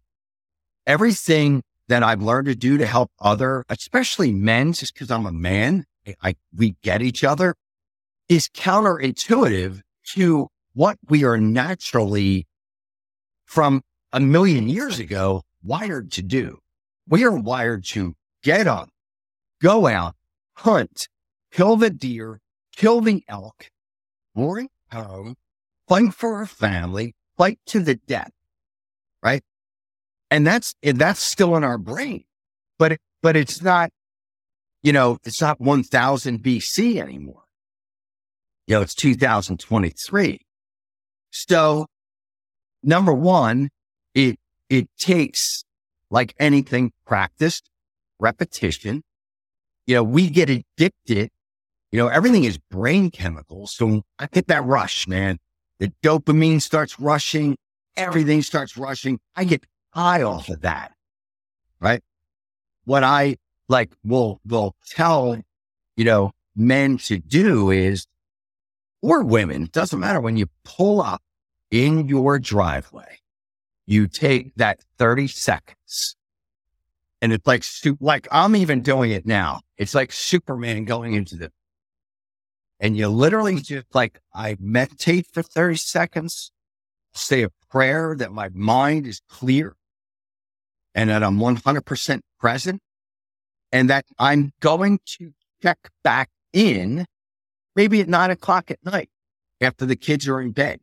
everything 0.86 1.62
that 1.88 2.02
I've 2.02 2.22
learned 2.22 2.46
to 2.46 2.54
do 2.54 2.78
to 2.78 2.86
help 2.86 3.10
other, 3.20 3.64
especially 3.68 4.32
men, 4.32 4.72
just 4.72 4.94
because 4.94 5.10
I'm 5.10 5.26
a 5.26 5.32
man, 5.32 5.84
I, 6.22 6.36
we 6.54 6.76
get 6.82 7.02
each 7.02 7.24
other 7.24 7.54
is 8.28 8.48
counterintuitive 8.48 9.80
to 10.14 10.48
what 10.72 10.98
we 11.08 11.24
are 11.24 11.38
naturally 11.38 12.46
from 13.44 13.82
a 14.12 14.20
million 14.20 14.68
years 14.68 14.98
ago 14.98 15.42
wired 15.62 16.10
to 16.12 16.22
do. 16.22 16.58
We 17.06 17.24
are 17.24 17.36
wired 17.36 17.84
to 17.86 18.14
get 18.42 18.66
up, 18.66 18.88
go 19.60 19.86
out, 19.86 20.14
hunt, 20.54 21.08
kill 21.52 21.76
the 21.76 21.90
deer, 21.90 22.40
kill 22.74 23.00
the 23.00 23.24
elk, 23.28 23.70
bring 24.34 24.68
home, 24.90 25.36
fight 25.86 26.14
for 26.14 26.36
our 26.36 26.46
family, 26.46 27.14
fight 27.36 27.58
to 27.66 27.80
the 27.80 27.96
death, 27.96 28.32
right? 29.22 29.42
And 30.30 30.46
that's 30.46 30.74
that's 30.82 31.22
still 31.22 31.56
in 31.56 31.64
our 31.64 31.78
brain, 31.78 32.24
but 32.78 32.98
but 33.22 33.37
it's 33.37 33.62
not, 33.62 33.90
you 34.82 34.92
know, 34.92 35.18
it's 35.24 35.40
not 35.40 35.60
1000 35.60 36.42
BC 36.42 37.00
anymore. 37.00 37.42
You 38.66 38.76
know, 38.76 38.82
it's 38.82 38.94
2023. 38.94 40.40
So, 41.30 41.87
number 42.82 43.12
one, 43.12 43.70
it 44.14 44.38
it 44.68 44.88
takes 44.98 45.64
like 46.10 46.34
anything 46.38 46.92
practiced, 47.06 47.70
repetition. 48.18 49.02
You 49.87 49.96
know, 49.96 50.04
we 50.04 50.30
get 50.30 50.48
addicted. 50.48 51.30
You 51.92 51.98
know, 51.98 52.08
everything 52.08 52.44
is 52.44 52.58
brain 52.58 53.10
chemicals. 53.10 53.74
So 53.74 54.02
I 54.18 54.26
get 54.26 54.48
that 54.48 54.64
rush, 54.64 55.06
man. 55.06 55.38
The 55.78 55.92
dopamine 56.02 56.62
starts 56.62 56.98
rushing. 56.98 57.56
Everything 57.96 58.42
starts 58.42 58.76
rushing. 58.76 59.20
I 59.37 59.44
get 59.44 59.64
high 59.94 60.22
off 60.22 60.48
of 60.48 60.62
that. 60.62 60.92
Right. 61.80 62.02
What 62.85 63.04
I 63.04 63.37
like 63.68 63.92
will, 64.04 64.40
will 64.46 64.74
tell, 64.88 65.40
you 65.96 66.04
know, 66.04 66.33
men 66.57 66.98
to 66.98 67.18
do 67.18 67.70
is, 67.70 68.07
or 69.02 69.22
women, 69.22 69.68
doesn't 69.72 70.00
matter 70.00 70.20
when 70.20 70.37
you 70.37 70.46
pull 70.64 71.00
up 71.00 71.22
in 71.70 72.09
your 72.09 72.38
driveway, 72.38 73.18
you 73.87 74.07
take 74.07 74.54
that 74.57 74.80
30 74.98 75.28
seconds 75.28 76.16
and 77.24 77.33
it's 77.33 77.46
like, 77.46 77.64
like 78.00 78.28
I'm 78.30 78.54
even 78.54 78.83
doing 78.83 79.11
it 79.11 79.24
now. 79.24 79.61
It's 79.78 79.94
like 79.94 80.12
Superman 80.12 80.85
going 80.85 81.14
into 81.14 81.37
the, 81.37 81.50
and 82.80 82.98
you 82.98 83.09
literally 83.09 83.62
just 83.62 83.87
like, 83.94 84.20
I 84.35 84.59
meditate 84.61 85.26
for 85.33 85.42
30 85.42 85.76
seconds, 85.76 86.52
say 87.14 87.42
a 87.42 87.48
prayer 87.70 88.14
that 88.18 88.30
my 88.30 88.50
mind 88.52 89.07
is 89.07 89.22
clear 89.26 89.74
and 90.94 91.11
that 91.11 91.22
I'm 91.22 91.38
100% 91.38 92.20
present 92.38 92.80
and 93.72 93.90
that 93.90 94.07
I'm 94.18 94.52
going 94.61 95.00
to 95.18 95.33
check 95.62 95.78
back 96.02 96.30
in 96.52 97.07
maybe 97.74 98.00
at 98.00 98.09
nine 98.09 98.30
o'clock 98.30 98.70
at 98.70 98.78
night 98.85 99.11
after 99.61 99.87
the 99.87 99.96
kids 99.96 100.28
are 100.28 100.40
in 100.40 100.52
bed. 100.52 100.80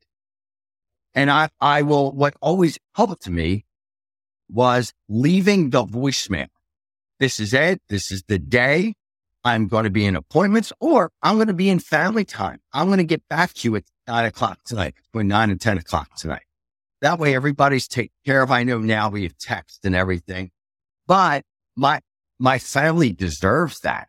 And 1.13 1.29
I, 1.29 1.49
I 1.59 1.81
will, 1.81 2.11
what 2.11 2.35
always 2.41 2.77
helped 2.95 3.29
me 3.29 3.65
was 4.49 4.93
leaving 5.07 5.69
the 5.69 5.85
voicemail. 5.85 6.47
This 7.19 7.39
is 7.39 7.53
it. 7.53 7.81
This 7.89 8.11
is 8.11 8.23
the 8.27 8.39
day. 8.39 8.95
I'm 9.43 9.67
going 9.67 9.85
to 9.85 9.89
be 9.89 10.05
in 10.05 10.15
appointments 10.15 10.71
or 10.79 11.11
I'm 11.23 11.35
going 11.35 11.47
to 11.47 11.53
be 11.53 11.69
in 11.69 11.79
family 11.79 12.25
time. 12.25 12.59
I'm 12.73 12.87
going 12.87 12.99
to 12.99 13.03
get 13.03 13.27
back 13.27 13.53
to 13.55 13.67
you 13.67 13.75
at 13.77 13.83
nine 14.07 14.25
o'clock 14.25 14.59
tonight, 14.65 14.95
between 15.11 15.27
nine 15.27 15.49
and 15.49 15.59
10 15.59 15.77
o'clock 15.77 16.15
tonight. 16.15 16.43
That 17.01 17.19
way 17.19 17.35
everybody's 17.35 17.87
taken 17.87 18.13
care 18.25 18.41
of. 18.43 18.51
I 18.51 18.63
know 18.63 18.77
now 18.79 19.09
we 19.09 19.23
have 19.23 19.37
text 19.37 19.85
and 19.85 19.95
everything, 19.95 20.51
but 21.07 21.43
my, 21.75 22.01
my 22.39 22.59
family 22.59 23.11
deserves 23.11 23.79
that. 23.79 24.07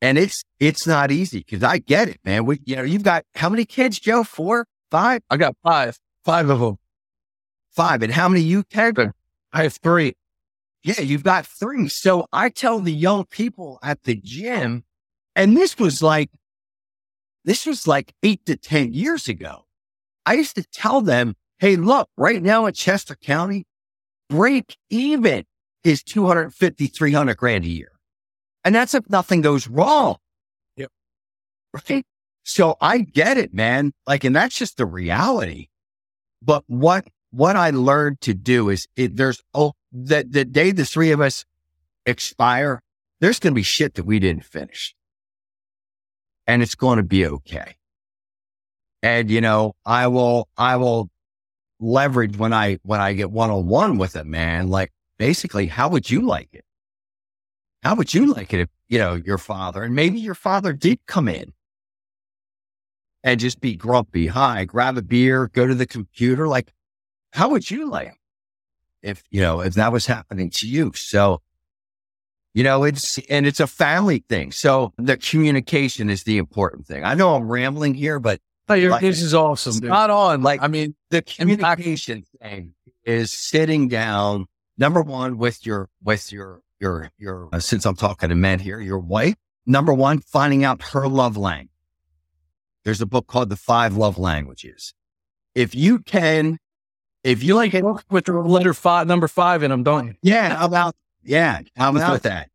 And 0.00 0.18
it's, 0.18 0.42
it's 0.58 0.86
not 0.86 1.12
easy 1.12 1.38
because 1.38 1.62
I 1.62 1.78
get 1.78 2.08
it, 2.08 2.18
man. 2.24 2.44
We, 2.44 2.60
you 2.64 2.74
know, 2.74 2.82
you've 2.82 3.04
got 3.04 3.24
how 3.36 3.48
many 3.48 3.64
kids, 3.64 4.00
Joe? 4.00 4.24
Four, 4.24 4.66
five, 4.90 5.22
I 5.30 5.36
got 5.36 5.54
five, 5.62 5.96
five 6.24 6.50
of 6.50 6.58
them. 6.58 6.78
five. 7.70 8.02
And 8.02 8.12
how 8.12 8.28
many 8.28 8.42
you, 8.42 8.64
Ted? 8.64 8.98
I 9.52 9.62
have 9.62 9.74
three. 9.74 10.14
Yeah, 10.82 11.00
you've 11.00 11.22
got 11.22 11.46
three. 11.46 11.88
So 11.88 12.26
I 12.32 12.48
tell 12.48 12.80
the 12.80 12.92
young 12.92 13.26
people 13.26 13.78
at 13.82 14.02
the 14.02 14.16
gym, 14.16 14.82
and 15.36 15.56
this 15.56 15.78
was 15.78 16.02
like, 16.02 16.30
this 17.44 17.66
was 17.66 17.86
like 17.86 18.12
eight 18.24 18.44
to 18.46 18.56
10 18.56 18.92
years 18.92 19.28
ago. 19.28 19.66
I 20.26 20.34
used 20.34 20.56
to 20.56 20.64
tell 20.64 21.00
them, 21.00 21.36
Hey, 21.58 21.76
look, 21.76 22.08
right 22.16 22.42
now 22.42 22.66
in 22.66 22.74
Chester 22.74 23.14
County, 23.14 23.66
break 24.28 24.76
even 24.90 25.44
is 25.84 26.02
250, 26.02 26.86
300 26.86 27.36
grand 27.36 27.64
a 27.64 27.68
year. 27.68 27.92
And 28.64 28.74
that's 28.74 28.94
if 28.94 29.08
nothing 29.10 29.40
goes 29.40 29.68
wrong. 29.68 30.16
Yep. 30.76 30.90
Right. 31.88 32.04
So 32.44 32.76
I 32.80 32.98
get 32.98 33.38
it, 33.38 33.54
man. 33.54 33.92
Like, 34.06 34.24
and 34.24 34.34
that's 34.34 34.56
just 34.56 34.76
the 34.76 34.86
reality. 34.86 35.68
But 36.40 36.64
what, 36.66 37.06
what 37.30 37.56
I 37.56 37.70
learned 37.70 38.20
to 38.22 38.34
do 38.34 38.68
is 38.68 38.88
it, 38.96 39.16
there's, 39.16 39.42
oh, 39.54 39.72
the, 39.92 40.26
the 40.28 40.44
day 40.44 40.72
the 40.72 40.84
three 40.84 41.12
of 41.12 41.20
us 41.20 41.44
expire, 42.06 42.82
there's 43.20 43.38
going 43.38 43.52
to 43.52 43.58
be 43.58 43.62
shit 43.62 43.94
that 43.94 44.04
we 44.04 44.18
didn't 44.18 44.44
finish 44.44 44.94
and 46.46 46.62
it's 46.62 46.74
going 46.74 46.96
to 46.96 47.04
be 47.04 47.26
okay. 47.26 47.76
And, 49.02 49.30
you 49.30 49.40
know, 49.40 49.74
I 49.84 50.06
will, 50.08 50.48
I 50.56 50.76
will 50.76 51.10
leverage 51.82 52.38
when 52.38 52.52
I, 52.52 52.78
when 52.82 53.00
I 53.00 53.12
get 53.12 53.30
one 53.30 53.50
on 53.50 53.66
one 53.66 53.98
with 53.98 54.16
a 54.16 54.24
man, 54.24 54.68
like 54.68 54.92
basically, 55.18 55.66
how 55.66 55.88
would 55.90 56.10
you 56.10 56.22
like 56.22 56.48
it? 56.52 56.64
How 57.82 57.96
would 57.96 58.14
you 58.14 58.32
like 58.32 58.54
it 58.54 58.60
if, 58.60 58.68
you 58.88 58.98
know, 58.98 59.14
your 59.14 59.38
father 59.38 59.82
and 59.82 59.94
maybe 59.94 60.20
your 60.20 60.36
father 60.36 60.72
did 60.72 61.00
come 61.06 61.28
in 61.28 61.52
and 63.24 63.40
just 63.40 63.60
be 63.60 63.74
grumpy, 63.74 64.28
hi, 64.28 64.64
grab 64.64 64.96
a 64.96 65.02
beer, 65.02 65.48
go 65.48 65.66
to 65.66 65.74
the 65.74 65.86
computer. 65.86 66.48
Like, 66.48 66.72
how 67.32 67.48
would 67.50 67.70
you 67.70 67.88
like 67.90 68.14
if, 69.02 69.22
you 69.30 69.40
know, 69.40 69.60
if 69.60 69.74
that 69.74 69.92
was 69.92 70.06
happening 70.06 70.50
to 70.54 70.68
you? 70.68 70.92
So, 70.94 71.40
you 72.54 72.62
know, 72.62 72.84
it's, 72.84 73.18
and 73.30 73.46
it's 73.46 73.60
a 73.60 73.66
family 73.66 74.24
thing. 74.28 74.52
So 74.52 74.92
the 74.98 75.16
communication 75.16 76.10
is 76.10 76.24
the 76.24 76.38
important 76.38 76.86
thing. 76.86 77.02
I 77.02 77.14
know 77.14 77.34
I'm 77.34 77.48
rambling 77.48 77.94
here, 77.94 78.20
but 78.20 78.40
No, 78.68 78.74
you're, 78.76 78.90
Like- 78.90 79.00
this 79.02 79.20
is 79.20 79.34
awesome. 79.34 79.72
dude. 79.74 79.84
spot 79.90 80.10
on. 80.10 80.42
Like, 80.42 80.62
I 80.62 80.68
mean, 80.68 80.94
the 81.10 81.20
communication 81.22 82.24
thing 82.40 82.74
is 83.04 83.32
sitting 83.32 83.88
down 83.88 84.46
number 84.78 85.02
one 85.02 85.36
with 85.36 85.66
your 85.66 85.88
with 86.02 86.32
your 86.32 86.60
your 86.80 87.10
your 87.18 87.48
uh, 87.52 87.58
since 87.60 87.84
i'm 87.84 87.94
talking 87.94 88.28
to 88.28 88.34
men 88.34 88.58
here 88.58 88.80
your 88.80 88.98
wife 88.98 89.34
number 89.66 89.92
one 89.92 90.18
finding 90.20 90.64
out 90.64 90.80
her 90.82 91.06
love 91.06 91.36
language 91.36 91.68
there's 92.84 93.00
a 93.00 93.06
book 93.06 93.26
called 93.26 93.48
the 93.50 93.56
five 93.56 93.96
love 93.96 94.18
languages 94.18 94.94
if 95.54 95.74
you 95.74 95.98
can 95.98 96.58
if 97.22 97.42
you 97.42 97.54
like 97.54 97.74
it 97.74 97.84
with 98.10 98.24
the 98.24 98.32
letter 98.32 98.72
five, 98.74 99.06
number 99.06 99.28
five 99.28 99.62
in 99.62 99.70
them, 99.70 99.82
don't 99.82 100.06
you? 100.08 100.14
yeah 100.22 100.56
how 100.56 100.66
about 100.66 100.94
yeah 101.22 101.60
how 101.76 101.90
about 101.94 102.22
that 102.22 102.48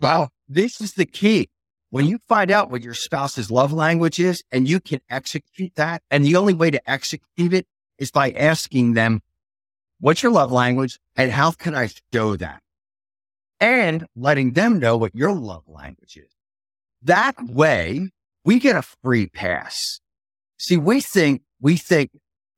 Wow. 0.00 0.28
this 0.48 0.80
is 0.80 0.92
the 0.94 1.06
key 1.06 1.48
when 1.90 2.06
you 2.06 2.18
find 2.28 2.50
out 2.50 2.70
what 2.70 2.82
your 2.82 2.94
spouse's 2.94 3.50
love 3.50 3.72
language 3.72 4.18
is 4.18 4.42
and 4.50 4.68
you 4.68 4.80
can 4.80 5.00
execute 5.10 5.74
that 5.74 6.02
and 6.10 6.24
the 6.24 6.36
only 6.36 6.54
way 6.54 6.70
to 6.70 6.90
execute 6.90 7.52
it 7.52 7.66
is 7.98 8.10
by 8.10 8.30
asking 8.32 8.94
them 8.94 9.20
what's 9.98 10.22
your 10.22 10.32
love 10.32 10.50
language 10.50 10.98
and 11.16 11.30
how 11.30 11.50
can 11.50 11.74
i 11.74 11.88
show 12.12 12.36
that? 12.36 12.62
And 13.62 14.06
letting 14.16 14.52
them 14.52 14.78
know 14.78 14.96
what 14.96 15.14
your 15.14 15.34
love 15.34 15.64
language 15.66 16.16
is. 16.16 16.32
That 17.02 17.34
way 17.42 18.08
we 18.42 18.58
get 18.58 18.74
a 18.74 18.82
free 19.02 19.26
pass. 19.26 20.00
See 20.56 20.78
we 20.78 21.02
think 21.02 21.42
we 21.60 21.76
think 21.76 22.10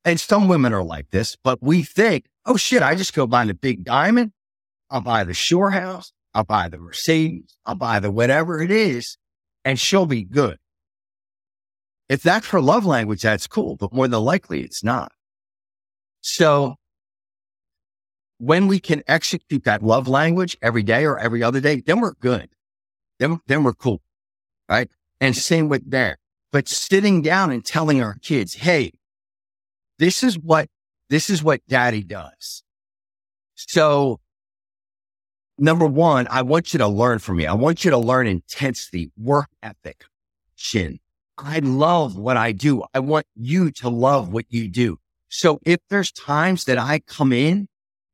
and 0.05 0.19
some 0.19 0.49
women 0.49 0.73
are 0.73 0.83
like 0.83 1.11
this 1.11 1.37
but 1.43 1.63
we 1.63 1.83
think 1.83 2.27
oh 2.47 2.57
shit 2.57 2.83
i 2.83 2.95
just 2.95 3.15
go 3.15 3.27
buy 3.27 3.45
the 3.45 3.55
big 3.55 3.85
diamond 3.85 4.33
i'll 4.91 5.01
buy 5.01 5.25
the 5.25 5.35
shore 5.35 5.71
house 5.71 6.13
i'll 6.35 6.45
buy 6.45 6.69
the 6.69 6.79
mercedes 6.79 7.57
i'll 7.67 7.75
buy 7.75 8.01
the 8.01 8.11
whatever 8.11 8.61
it 8.61 8.71
is 8.71 9.17
and 9.65 9.79
she'll 9.79 10.07
be 10.07 10.25
good 10.25 10.59
if 12.09 12.23
that's 12.23 12.49
her 12.49 12.61
love 12.61 12.85
language 12.85 13.23
that's 13.23 13.47
cool 13.47 13.77
but 13.77 13.93
more 13.93 14.09
than 14.09 14.21
likely 14.21 14.63
it's 14.63 14.85
not 14.85 15.13
so 16.21 16.77
when 18.43 18.67
we 18.67 18.81
can 18.81 19.05
execute 19.07 19.63
that 19.63 19.85
love 19.85 20.09
language 20.09 20.57
every 20.61 20.83
day 20.83 21.05
or 21.05 21.17
every 21.17 21.45
other 21.45 21.61
day, 21.61 21.81
then 21.81 22.01
we're 22.01 22.15
good. 22.15 22.49
Then, 23.21 23.39
then 23.47 23.63
we're 23.63 23.73
cool. 23.73 24.03
Right. 24.69 24.91
And 25.21 25.37
same 25.37 25.69
with 25.69 25.89
that. 25.93 26.19
But 26.51 26.67
sitting 26.67 27.23
down 27.23 27.53
and 27.53 27.65
telling 27.65 28.03
our 28.03 28.17
kids, 28.21 28.55
Hey, 28.55 28.95
this 30.01 30.25
is 30.25 30.37
what, 30.37 30.69
this 31.09 31.31
is 31.31 31.45
what 31.45 31.61
daddy 31.69 32.03
does. 32.03 32.65
So 33.55 34.19
number 35.63 35.87
one, 35.87 36.27
I 36.29 36.43
want 36.43 36.75
you 36.75 36.79
to 36.79 36.89
learn 36.89 37.21
from 37.21 37.37
me. 37.37 37.47
I 37.47 37.55
want 37.55 37.85
you 37.85 37.91
to 37.93 37.99
learn 37.99 38.27
intensity, 38.27 39.13
work 39.17 39.47
ethic, 39.63 40.05
shin. 40.57 40.99
I 41.39 41.61
love 41.61 42.17
what 42.17 42.37
I 42.37 42.53
do. 42.53 42.83
I 42.93 42.99
want 42.99 43.27
you 43.37 43.71
to 43.71 43.89
love 43.89 44.29
what 44.33 44.45
you 44.49 44.69
do. 44.69 44.99
So 45.29 45.61
if 45.65 45.79
there's 45.89 46.11
times 46.13 46.65
that 46.65 46.79
I 46.79 46.99
come 46.99 47.33
in 47.33 47.69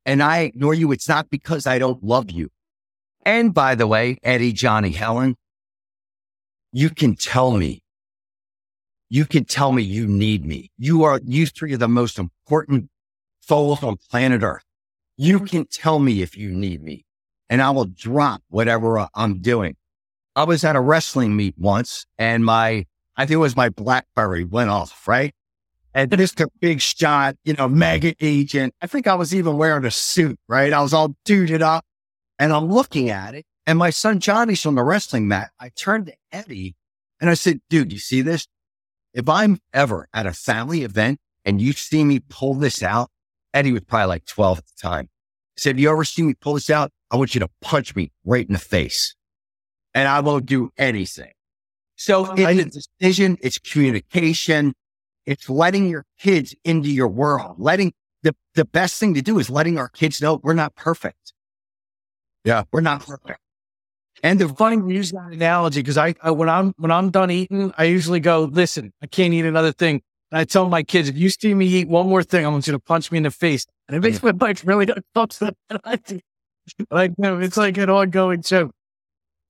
and 0.04 0.22
I 0.22 0.40
ignore 0.40 0.74
you, 0.74 0.92
it's 0.92 1.08
not 1.08 1.30
because 1.30 1.66
I 1.66 1.78
don't 1.78 2.04
love 2.04 2.30
you. 2.30 2.50
And 3.24 3.52
by 3.52 3.74
the 3.74 3.86
way, 3.86 4.18
Eddie, 4.22 4.52
Johnny, 4.52 4.90
Helen, 4.90 5.34
you 6.70 6.90
can 6.90 7.16
tell 7.16 7.52
me, 7.52 7.82
you 9.08 9.24
can 9.24 9.46
tell 9.46 9.72
me 9.72 9.82
you 9.82 10.06
need 10.06 10.44
me. 10.44 10.70
You 10.76 11.02
are, 11.04 11.18
you 11.24 11.46
three 11.46 11.72
are 11.72 11.78
the 11.78 11.88
most 11.88 12.18
important 12.18 12.90
souls 13.40 13.82
on 13.82 13.96
planet 14.10 14.42
earth. 14.42 14.64
You 15.16 15.40
can 15.40 15.66
tell 15.66 15.98
me 15.98 16.22
if 16.22 16.36
you 16.36 16.52
need 16.52 16.82
me 16.82 17.06
and 17.50 17.62
I 17.62 17.70
will 17.70 17.86
drop 17.86 18.42
whatever 18.48 19.08
I'm 19.14 19.40
doing. 19.40 19.76
I 20.36 20.44
was 20.44 20.64
at 20.64 20.76
a 20.76 20.80
wrestling 20.80 21.36
meet 21.36 21.54
once 21.58 22.06
and 22.18 22.44
my, 22.44 22.86
I 23.16 23.26
think 23.26 23.32
it 23.32 23.36
was 23.36 23.56
my 23.56 23.70
Blackberry 23.70 24.44
went 24.44 24.70
off, 24.70 25.08
right? 25.08 25.34
And 25.94 26.10
this 26.10 26.34
a 26.38 26.46
big 26.60 26.80
shot, 26.80 27.36
you 27.44 27.54
know, 27.54 27.68
mega 27.68 28.14
agent. 28.20 28.74
I 28.80 28.86
think 28.86 29.06
I 29.06 29.14
was 29.14 29.34
even 29.34 29.56
wearing 29.56 29.84
a 29.84 29.90
suit, 29.90 30.38
right? 30.48 30.72
I 30.72 30.80
was 30.80 30.94
all 30.94 31.16
duded 31.24 31.62
up 31.62 31.84
and 32.38 32.52
I'm 32.52 32.70
looking 32.70 33.10
at 33.10 33.34
it. 33.34 33.46
And 33.66 33.78
my 33.78 33.90
son 33.90 34.20
Johnny's 34.20 34.64
on 34.64 34.76
the 34.76 34.84
wrestling 34.84 35.26
mat. 35.26 35.50
I 35.58 35.70
turned 35.70 36.06
to 36.06 36.14
Eddie 36.30 36.76
and 37.20 37.28
I 37.28 37.34
said, 37.34 37.60
dude, 37.68 37.92
you 37.92 37.98
see 37.98 38.22
this? 38.22 38.46
If 39.12 39.28
I'm 39.28 39.58
ever 39.72 40.08
at 40.14 40.26
a 40.26 40.32
family 40.32 40.84
event 40.84 41.18
and 41.44 41.60
you 41.60 41.72
see 41.72 42.04
me 42.04 42.20
pull 42.20 42.54
this 42.54 42.82
out, 42.82 43.10
Eddie 43.52 43.72
was 43.72 43.82
probably 43.82 44.06
like 44.06 44.26
12 44.26 44.58
at 44.58 44.66
the 44.66 44.80
time. 44.80 45.08
I 45.56 45.60
said, 45.60 45.80
you 45.80 45.90
ever 45.90 46.04
see 46.04 46.22
me 46.22 46.34
pull 46.34 46.54
this 46.54 46.70
out? 46.70 46.92
I 47.10 47.16
want 47.16 47.34
you 47.34 47.40
to 47.40 47.48
punch 47.60 47.96
me 47.96 48.12
right 48.24 48.46
in 48.46 48.52
the 48.52 48.58
face 48.58 49.14
and 49.94 50.08
I 50.08 50.20
won't 50.20 50.46
do 50.46 50.70
anything. 50.76 51.32
So 51.96 52.32
it's 52.36 52.60
a 52.60 52.80
decision. 53.00 53.38
It's 53.40 53.58
communication. 53.58 54.74
It's 55.26 55.48
letting 55.50 55.88
your 55.88 56.04
kids 56.18 56.54
into 56.64 56.90
your 56.90 57.08
world. 57.08 57.56
Letting 57.58 57.92
the, 58.22 58.34
the 58.54 58.64
best 58.64 59.00
thing 59.00 59.14
to 59.14 59.22
do 59.22 59.38
is 59.38 59.50
letting 59.50 59.78
our 59.78 59.88
kids 59.88 60.22
know 60.22 60.40
we're 60.42 60.54
not 60.54 60.74
perfect. 60.74 61.32
Yeah. 62.44 62.64
We're 62.72 62.82
not 62.82 63.04
perfect. 63.04 63.40
And 64.22 64.40
the 64.40 64.48
Funny 64.48 64.76
you 64.76 64.88
use 64.88 65.12
that 65.12 65.32
analogy 65.32 65.80
because 65.80 65.98
I, 65.98 66.14
I 66.22 66.30
when 66.30 66.48
I'm 66.48 66.74
when 66.76 66.90
I'm 66.90 67.10
done 67.10 67.30
eating, 67.30 67.72
I 67.78 67.84
usually 67.84 68.20
go, 68.20 68.44
listen, 68.44 68.92
I 69.02 69.06
can't 69.06 69.32
eat 69.32 69.44
another 69.44 69.72
thing. 69.72 70.02
And 70.30 70.40
I 70.40 70.44
tell 70.44 70.68
my 70.68 70.82
kids, 70.82 71.08
if 71.08 71.16
you 71.16 71.30
see 71.30 71.54
me 71.54 71.66
eat 71.66 71.88
one 71.88 72.08
more 72.08 72.22
thing, 72.22 72.44
I 72.44 72.48
want 72.48 72.66
you 72.66 72.72
to 72.72 72.78
punch 72.78 73.10
me 73.10 73.18
in 73.18 73.24
the 73.24 73.30
face. 73.30 73.66
And 73.88 73.96
it 73.96 74.00
makes 74.00 74.22
my 74.22 74.30
life 74.30 74.66
really 74.66 74.88
upset. 75.14 75.54
And 75.70 75.80
I 75.84 75.96
think, 75.96 76.22
like, 76.90 77.12
no, 77.18 77.38
it's 77.38 77.56
like 77.56 77.76
an 77.78 77.90
ongoing 77.90 78.42
joke. 78.42 78.72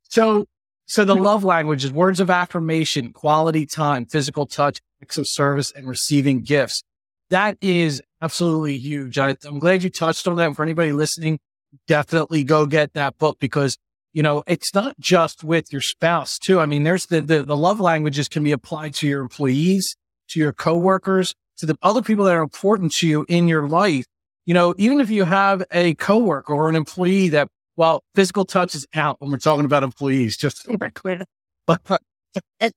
So, 0.08 0.46
so 0.86 1.04
the 1.04 1.14
love 1.14 1.44
languages, 1.44 1.92
words 1.92 2.20
of 2.20 2.30
affirmation, 2.30 3.12
quality 3.12 3.66
time, 3.66 4.06
physical 4.06 4.46
touch, 4.46 4.80
acts 5.02 5.18
of 5.18 5.28
service, 5.28 5.70
and 5.70 5.86
receiving 5.86 6.42
gifts. 6.42 6.82
That 7.30 7.58
is 7.60 8.02
absolutely 8.22 8.78
huge. 8.78 9.18
I, 9.18 9.36
I'm 9.44 9.58
glad 9.58 9.82
you 9.82 9.90
touched 9.90 10.26
on 10.26 10.36
that. 10.36 10.56
For 10.56 10.62
anybody 10.62 10.92
listening, 10.92 11.40
definitely 11.86 12.42
go 12.42 12.64
get 12.64 12.94
that 12.94 13.18
book 13.18 13.38
because 13.38 13.76
you 14.12 14.22
know, 14.22 14.42
it's 14.46 14.74
not 14.74 14.98
just 14.98 15.44
with 15.44 15.72
your 15.72 15.80
spouse 15.80 16.38
too. 16.38 16.60
I 16.60 16.66
mean, 16.66 16.82
there's 16.82 17.06
the, 17.06 17.20
the, 17.20 17.42
the 17.42 17.56
love 17.56 17.78
languages 17.80 18.28
can 18.28 18.42
be 18.42 18.52
applied 18.52 18.94
to 18.94 19.06
your 19.06 19.20
employees, 19.20 19.96
to 20.30 20.40
your 20.40 20.52
coworkers, 20.52 21.34
to 21.58 21.66
the 21.66 21.76
other 21.82 22.02
people 22.02 22.24
that 22.24 22.34
are 22.34 22.42
important 22.42 22.92
to 22.94 23.06
you 23.06 23.26
in 23.28 23.48
your 23.48 23.68
life. 23.68 24.06
You 24.48 24.54
know, 24.54 24.74
even 24.78 24.98
if 24.98 25.10
you 25.10 25.24
have 25.24 25.62
a 25.72 25.92
coworker 25.96 26.54
or 26.54 26.70
an 26.70 26.74
employee 26.74 27.28
that, 27.28 27.48
well, 27.76 28.02
physical 28.14 28.46
touch 28.46 28.74
is 28.74 28.86
out 28.94 29.20
when 29.20 29.30
we're 29.30 29.36
talking 29.36 29.66
about 29.66 29.82
employees, 29.82 30.38
just 30.38 30.66
clear. 30.94 31.26
But, 31.66 31.82
but, 31.84 32.00
but 32.58 32.72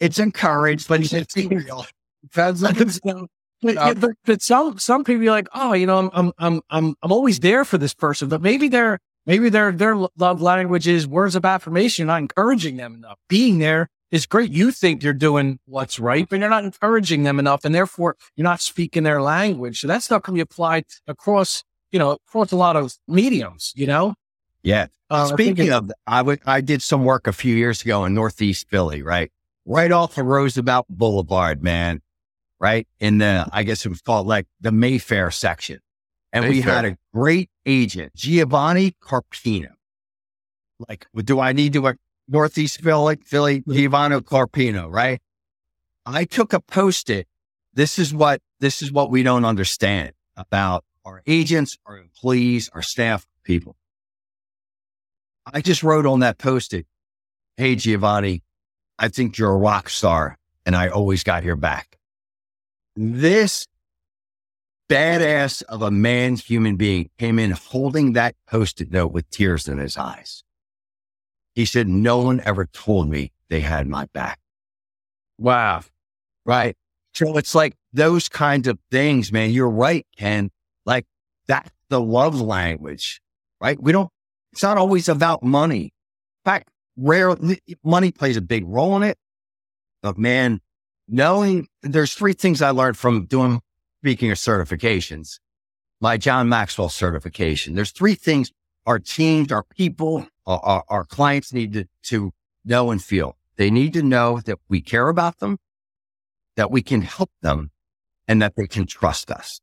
it's 0.00 0.18
encouraged, 0.18 0.86
but 0.86 1.00
it's 1.10 1.34
real. 1.34 1.86
Depends 2.22 2.62
on 2.62 2.90
So, 2.90 3.26
but, 3.62 3.74
yeah, 3.74 3.94
but, 3.94 4.10
but 4.26 4.42
some 4.42 4.78
some 4.78 5.02
people 5.02 5.26
are 5.26 5.30
like, 5.30 5.48
oh, 5.54 5.72
you 5.72 5.86
know, 5.86 5.96
I'm 5.96 6.10
I'm 6.12 6.32
I'm 6.36 6.60
I'm 6.68 6.94
I'm 7.02 7.10
always 7.10 7.40
there 7.40 7.64
for 7.64 7.78
this 7.78 7.94
person, 7.94 8.28
but 8.28 8.42
maybe 8.42 8.68
their 8.68 8.98
maybe 9.24 9.48
their 9.48 9.72
their 9.72 9.96
love 9.96 10.42
language 10.42 10.86
is 10.86 11.06
words 11.06 11.36
of 11.36 11.46
affirmation, 11.46 12.08
not 12.08 12.18
encouraging 12.18 12.76
them 12.76 12.96
enough. 12.96 13.16
Being 13.30 13.60
there 13.60 13.88
is 14.12 14.26
great. 14.26 14.52
You 14.52 14.70
think 14.70 15.02
you're 15.02 15.12
doing 15.12 15.58
what's 15.66 15.98
right, 15.98 16.28
but 16.28 16.38
you're 16.38 16.48
not 16.48 16.64
encouraging 16.64 17.24
them 17.24 17.40
enough, 17.40 17.64
and 17.64 17.74
therefore 17.74 18.16
you're 18.36 18.44
not 18.44 18.60
speaking 18.60 19.02
their 19.02 19.20
language. 19.20 19.80
So 19.80 19.88
that 19.88 20.04
stuff 20.04 20.22
can 20.22 20.34
be 20.34 20.40
applied 20.40 20.84
across 21.08 21.64
you 21.92 21.98
know, 21.98 22.12
across 22.12 22.50
a 22.50 22.56
lot 22.56 22.74
of 22.74 22.94
mediums, 23.06 23.72
you 23.76 23.86
know? 23.86 24.14
Yeah. 24.62 24.86
Uh, 25.10 25.26
Speaking 25.26 25.70
of, 25.70 25.92
I 26.06 26.22
would 26.22 26.40
I 26.46 26.62
did 26.62 26.82
some 26.82 27.04
work 27.04 27.26
a 27.26 27.32
few 27.32 27.54
years 27.54 27.82
ago 27.82 28.04
in 28.04 28.14
Northeast 28.14 28.68
Philly, 28.68 29.02
right, 29.02 29.30
right 29.66 29.92
off 29.92 30.16
of 30.16 30.26
Roosevelt 30.26 30.86
Boulevard, 30.88 31.62
man, 31.62 32.00
right 32.58 32.88
in 32.98 33.18
the 33.18 33.46
I 33.52 33.62
guess 33.62 33.84
it 33.84 33.90
was 33.90 34.00
called 34.00 34.26
like 34.26 34.46
the 34.60 34.72
Mayfair 34.72 35.30
section, 35.30 35.80
and 36.32 36.48
we 36.48 36.62
had 36.62 36.84
a 36.86 36.96
great 37.12 37.50
agent, 37.66 38.14
Giovanni 38.14 38.96
Carpino. 39.02 39.72
Like, 40.88 41.06
do 41.24 41.40
I 41.40 41.52
need 41.52 41.74
to 41.74 41.82
Northeast 42.32 42.80
Philly, 42.80 43.18
Philly, 43.22 43.60
mm-hmm. 43.60 43.74
Giovanni 43.74 44.16
Carpino, 44.20 44.90
right? 44.90 45.20
I 46.06 46.24
took 46.24 46.52
a 46.52 46.60
post 46.60 47.10
it. 47.10 47.28
This 47.74 47.98
is 47.98 48.12
what 48.14 48.40
this 48.58 48.82
is 48.82 48.90
what 48.90 49.10
we 49.10 49.22
don't 49.22 49.44
understand 49.44 50.12
about 50.36 50.84
our 51.04 51.22
agents, 51.26 51.78
our 51.86 51.98
employees, 51.98 52.70
our 52.72 52.82
staff 52.82 53.26
people. 53.44 53.76
I 55.46 55.60
just 55.60 55.82
wrote 55.82 56.06
on 56.06 56.20
that 56.20 56.38
post 56.38 56.72
it, 56.72 56.86
Hey, 57.56 57.76
Giovanni, 57.76 58.42
I 58.98 59.08
think 59.08 59.36
you're 59.36 59.52
a 59.52 59.56
rock 59.56 59.90
star 59.90 60.38
and 60.64 60.74
I 60.74 60.88
always 60.88 61.22
got 61.22 61.44
your 61.44 61.56
back. 61.56 61.98
This 62.96 63.66
badass 64.88 65.62
of 65.64 65.82
a 65.82 65.90
man, 65.90 66.36
human 66.36 66.76
being 66.76 67.10
came 67.18 67.38
in 67.38 67.50
holding 67.50 68.12
that 68.14 68.36
post 68.46 68.80
it 68.80 68.90
note 68.90 69.12
with 69.12 69.28
tears 69.30 69.68
in 69.68 69.78
his 69.78 69.96
eyes. 69.96 70.44
He 71.54 71.64
said, 71.64 71.88
no 71.88 72.18
one 72.18 72.40
ever 72.44 72.66
told 72.66 73.08
me 73.08 73.32
they 73.48 73.60
had 73.60 73.86
my 73.86 74.06
back. 74.06 74.38
Wow. 75.38 75.82
Right. 76.46 76.76
So 77.14 77.36
it's 77.36 77.54
like 77.54 77.74
those 77.92 78.28
kinds 78.28 78.66
of 78.68 78.78
things, 78.90 79.30
man. 79.32 79.50
You're 79.50 79.68
right, 79.68 80.06
Ken. 80.16 80.50
Like 80.86 81.06
that's 81.46 81.70
the 81.88 82.00
love 82.00 82.40
language, 82.40 83.20
right? 83.60 83.80
We 83.80 83.92
don't, 83.92 84.10
it's 84.52 84.62
not 84.62 84.78
always 84.78 85.08
about 85.08 85.42
money. 85.42 85.84
In 85.84 86.50
fact, 86.50 86.70
rarely 86.96 87.60
money 87.84 88.12
plays 88.12 88.36
a 88.36 88.42
big 88.42 88.64
role 88.66 88.96
in 88.96 89.02
it. 89.02 89.18
But 90.02 90.18
man, 90.18 90.60
knowing 91.06 91.68
there's 91.82 92.14
three 92.14 92.32
things 92.32 92.62
I 92.62 92.70
learned 92.70 92.96
from 92.96 93.26
doing, 93.26 93.60
speaking 94.02 94.30
of 94.30 94.38
certifications, 94.38 95.38
my 96.00 96.16
John 96.16 96.48
Maxwell 96.48 96.88
certification. 96.88 97.74
There's 97.74 97.92
three 97.92 98.14
things 98.14 98.50
our 98.84 98.98
teams, 98.98 99.52
our 99.52 99.62
people, 99.62 100.26
our, 100.46 100.84
our, 100.88 101.04
clients 101.04 101.52
need 101.52 101.72
to, 101.72 101.86
to 102.04 102.32
know 102.64 102.90
and 102.90 103.02
feel. 103.02 103.36
They 103.56 103.70
need 103.70 103.92
to 103.94 104.02
know 104.02 104.40
that 104.40 104.58
we 104.68 104.80
care 104.80 105.08
about 105.08 105.38
them, 105.38 105.58
that 106.56 106.70
we 106.70 106.82
can 106.82 107.02
help 107.02 107.30
them, 107.42 107.70
and 108.26 108.40
that 108.42 108.56
they 108.56 108.66
can 108.66 108.86
trust 108.86 109.30
us. 109.30 109.60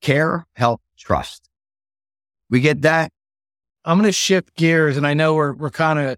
Care, 0.00 0.46
help, 0.54 0.80
trust. 0.98 1.48
We 2.50 2.60
get 2.60 2.82
that. 2.82 3.10
I'm 3.84 3.98
going 3.98 4.08
to 4.08 4.12
shift 4.12 4.54
gears, 4.54 4.96
and 4.96 5.06
I 5.06 5.14
know 5.14 5.34
we're 5.34 5.52
we're 5.52 5.70
kind 5.70 5.98
of 5.98 6.16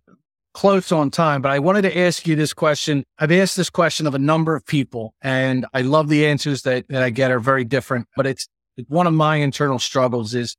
close 0.52 0.90
on 0.92 1.10
time, 1.10 1.42
but 1.42 1.50
I 1.50 1.58
wanted 1.58 1.82
to 1.82 1.98
ask 1.98 2.26
you 2.26 2.36
this 2.36 2.54
question. 2.54 3.04
I've 3.18 3.32
asked 3.32 3.56
this 3.56 3.70
question 3.70 4.06
of 4.06 4.14
a 4.14 4.18
number 4.18 4.54
of 4.54 4.66
people, 4.66 5.14
and 5.20 5.66
I 5.74 5.82
love 5.82 6.08
the 6.08 6.26
answers 6.26 6.62
that 6.62 6.88
that 6.88 7.02
I 7.02 7.10
get 7.10 7.30
are 7.30 7.40
very 7.40 7.64
different. 7.64 8.08
But 8.16 8.26
it's 8.26 8.48
one 8.88 9.06
of 9.06 9.14
my 9.14 9.36
internal 9.36 9.78
struggles 9.78 10.34
is 10.34 10.56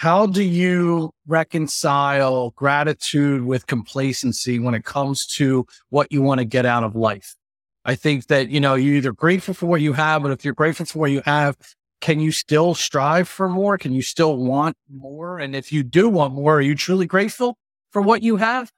how 0.00 0.24
do 0.24 0.42
you 0.42 1.10
reconcile 1.26 2.52
gratitude 2.52 3.44
with 3.44 3.66
complacency 3.66 4.58
when 4.58 4.72
it 4.72 4.82
comes 4.82 5.26
to 5.26 5.66
what 5.90 6.10
you 6.10 6.22
want 6.22 6.38
to 6.38 6.46
get 6.46 6.64
out 6.64 6.82
of 6.82 6.96
life? 6.96 7.36
I 7.84 7.96
think 7.96 8.28
that 8.28 8.48
you 8.48 8.60
know 8.60 8.76
you're 8.76 8.94
either 8.94 9.12
grateful 9.12 9.52
for 9.52 9.66
what 9.66 9.82
you 9.82 9.92
have, 9.92 10.22
but 10.22 10.30
if 10.32 10.42
you're 10.42 10.54
grateful 10.54 10.86
for 10.86 11.00
what 11.00 11.10
you 11.10 11.20
have, 11.26 11.54
can 12.00 12.18
you 12.18 12.32
still 12.32 12.74
strive 12.74 13.28
for 13.28 13.46
more? 13.46 13.76
Can 13.76 13.92
you 13.92 14.00
still 14.00 14.38
want 14.38 14.74
more? 14.90 15.38
And 15.38 15.54
if 15.54 15.70
you 15.70 15.82
do 15.82 16.08
want 16.08 16.32
more, 16.32 16.56
are 16.56 16.62
you 16.62 16.74
truly 16.74 17.04
grateful 17.04 17.58
for 17.90 18.00
what 18.00 18.22
you 18.22 18.36
have? 18.36 18.72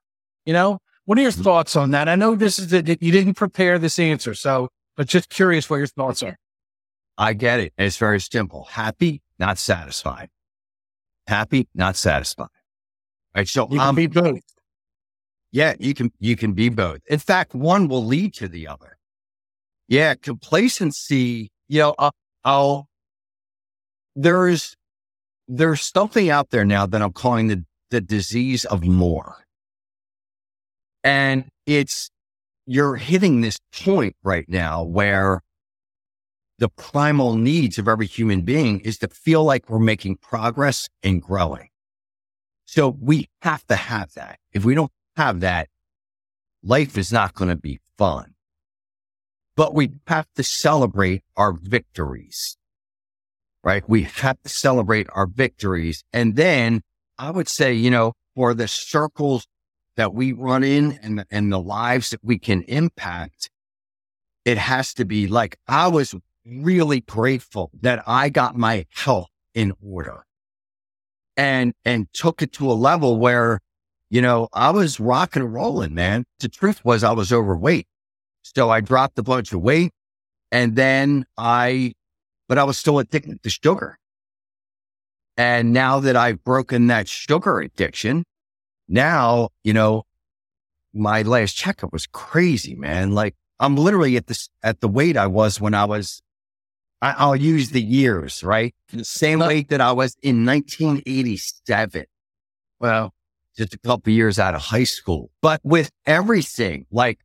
You 0.45 0.55
know, 0.55 0.81
what 1.05 1.19
are 1.19 1.23
your 1.23 1.31
mm-hmm. 1.31 1.43
thoughts 1.43 1.77
on 1.77 1.93
that? 1.93 2.09
I 2.09 2.17
know 2.17 2.35
this 2.35 2.59
is 2.59 2.71
that 2.71 3.01
you 3.01 3.13
didn't 3.13 3.35
prepare 3.35 3.79
this 3.79 4.01
answer, 4.01 4.35
so 4.35 4.71
but 4.97 5.07
just 5.07 5.29
curious 5.29 5.71
what 5.71 5.77
your 5.77 5.87
thoughts 5.87 6.25
are. 6.25 6.37
I 7.17 7.35
get 7.35 7.61
it. 7.61 7.75
It's 7.79 7.97
very 7.97 8.19
simple. 8.19 8.65
Happy, 8.65 9.23
not 9.39 9.59
satisfied. 9.59 10.29
Happy, 11.27 11.69
not 11.75 11.97
satisfied. 11.97 12.49
Right. 13.35 13.49
So 13.49 13.69
You 13.71 13.79
can 13.79 13.89
um, 13.89 13.95
be 13.95 14.07
both. 14.07 14.41
yeah, 15.53 15.75
you 15.79 15.95
can, 15.95 16.13
you 16.19 16.37
can 16.37 16.53
be 16.53 16.69
both. 16.69 17.01
In 17.07 17.19
fact, 17.19 17.55
one 17.55 17.89
will 17.89 18.05
lead 18.05 18.35
to 18.35 18.49
the 18.49 18.69
other. 18.69 18.99
Yeah. 19.89 20.15
Complacency, 20.15 21.51
you 21.69 21.79
know, 21.81 21.95
uh, 21.99 22.11
I'll, 22.45 22.89
there's, 24.15 24.75
there's 25.49 25.83
something 25.83 26.31
out 26.31 26.51
there 26.51 26.65
now 26.65 26.87
that 26.87 27.01
I'm 27.01 27.13
calling 27.13 27.49
the, 27.49 27.65
the 27.91 28.01
disease 28.01 28.65
of 28.65 28.85
more. 28.85 29.37
And 31.05 31.47
it's, 31.67 32.11
you're 32.67 32.97
hitting 32.97 33.41
this 33.41 33.59
point 33.73 34.15
right 34.23 34.49
now 34.49 34.83
where 34.83 35.43
the 36.63 36.69
primal 36.69 37.35
needs 37.35 37.77
of 37.77 37.89
every 37.89 38.07
human 38.07 38.43
being 38.43 38.79
is 38.81 38.97
to 38.99 39.09
feel 39.09 39.43
like 39.43 39.69
we're 39.69 39.81
making 39.81 40.17
progress 40.19 40.89
and 41.03 41.21
growing. 41.21 41.69
So 42.67 42.97
we 43.01 43.29
have 43.41 43.67
to 43.67 43.75
have 43.75 44.13
that. 44.15 44.39
If 44.53 44.65
we 44.65 44.77
don't 44.77 44.93
have 45.17 45.41
that, 45.41 45.69
life 46.63 46.97
is 46.97 47.13
not 47.13 47.35
going 47.35 47.49
to 47.49 47.57
be 47.57 47.81
fun. 47.99 48.35
But 49.57 49.75
we 49.75 49.91
have 50.07 50.29
to 50.37 50.45
celebrate 50.45 51.25
our 51.37 51.53
victories, 51.53 52.57
right? 53.65 53.83
We 53.89 54.05
have 54.05 54.41
to 54.43 54.49
celebrate 54.49 55.09
our 55.13 55.27
victories. 55.27 56.05
And 56.13 56.37
then 56.37 56.83
I 57.19 57.33
would 57.33 57.49
say, 57.49 57.73
you 57.73 57.91
know, 57.91 58.13
for 58.37 58.55
the 58.55 58.69
circles 58.69 59.49
that 59.97 60.15
we 60.15 60.33
run 60.33 60.63
in 60.63 60.93
and, 61.03 61.25
and 61.29 61.51
the 61.51 61.59
lives 61.59 62.11
that 62.11 62.23
we 62.23 62.39
can 62.39 62.63
impact, 62.69 63.51
it 64.45 64.59
has 64.59 64.95
to 64.95 65.05
be 65.05 65.27
like 65.27 65.59
I 65.67 65.89
was 65.89 66.15
really 66.45 67.01
grateful 67.01 67.71
that 67.81 68.03
I 68.07 68.29
got 68.29 68.57
my 68.57 68.87
health 68.95 69.29
in 69.55 69.73
order 69.83 70.25
and, 71.37 71.75
and 71.85 72.13
took 72.13 72.43
it 72.43 72.53
to 72.55 72.71
a 72.71 72.75
level 72.75 73.19
where, 73.19 73.61
you 74.11 74.21
know, 74.21 74.49
I 74.53 74.71
was 74.71 75.01
rock 75.01 75.37
and 75.37 75.53
rolling, 75.53 75.95
man. 75.95 76.25
The 76.41 76.49
truth 76.49 76.85
was 76.85 77.05
I 77.05 77.13
was 77.13 77.33
overweight. 77.33 77.87
So 78.43 78.71
I 78.71 78.81
dropped 78.81 79.19
a 79.19 79.23
bunch 79.23 79.53
of 79.53 79.61
weight 79.61 79.93
and 80.51 80.77
then 80.77 81.25
I, 81.39 81.95
but 82.49 82.59
I 82.59 82.65
was 82.65 82.77
still 82.77 82.99
addicted 82.99 83.43
to 83.43 83.51
sugar. 83.51 83.99
And 85.37 85.73
now 85.73 86.01
that 86.01 86.17
I've 86.17 86.45
broken 86.45 86.89
that 86.89 87.09
sugar 87.09 87.61
addiction, 87.61 88.25
now, 88.89 89.49
you 89.65 89.73
know, 89.73 90.03
my 90.93 91.23
last 91.23 91.57
checkup 91.57 91.93
was 91.93 92.07
crazy, 92.07 92.75
man. 92.75 93.13
Like 93.13 93.35
I'm 93.59 93.77
literally 93.77 94.17
at 94.17 94.27
this, 94.27 94.51
at 94.63 94.81
the 94.81 94.89
weight 94.89 95.17
I 95.17 95.27
was 95.27 95.61
when 95.61 95.73
I 95.73 95.87
was, 95.87 96.21
I, 97.03 97.15
I'll 97.19 97.37
use 97.37 97.71
the 97.71 97.83
years, 97.83 98.45
right? 98.45 98.75
The 98.93 99.05
same 99.05 99.41
weight 99.41 99.69
that 99.71 99.81
I 99.81 99.91
was 99.91 100.17
in 100.23 100.47
1987. 100.47 102.05
Well, 102.79 103.13
just 103.57 103.75
a 103.75 103.79
couple 103.79 104.13
years 104.13 104.39
out 104.39 104.55
of 104.55 104.63
high 104.63 104.85
school, 104.85 105.31
but 105.43 105.61
with 105.65 105.91
everything 106.07 106.87
like, 106.93 107.19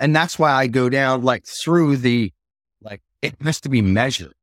and 0.00 0.14
that's 0.14 0.36
why 0.36 0.52
I 0.52 0.66
go 0.66 0.88
down 0.88 1.22
like 1.22 1.46
through 1.46 1.98
the, 1.98 2.32
like 2.82 3.00
it 3.22 3.36
has 3.40 3.60
to 3.62 3.68
be 3.68 3.80
measured. 3.80 4.34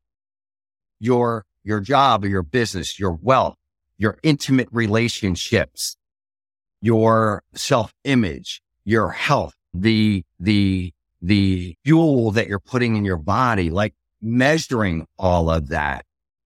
Your, 1.01 1.45
your 1.63 1.81
job 1.81 2.23
or 2.23 2.29
your 2.29 2.43
business, 2.43 2.97
your 2.97 3.11
wealth, 3.21 3.55
your 3.97 4.17
intimate 4.23 4.69
relationships, 4.71 5.97
your 6.81 7.43
self 7.53 7.93
image, 8.05 8.61
your 8.85 9.09
health, 9.11 9.55
the, 9.73 10.23
the, 10.39 10.93
the 11.21 11.75
fuel 11.83 12.31
that 12.31 12.47
you're 12.47 12.59
putting 12.59 12.95
in 12.95 13.03
your 13.03 13.17
body, 13.17 13.69
like 13.69 13.93
measuring 14.21 15.07
all 15.17 15.49
of 15.49 15.69
that 15.69 16.05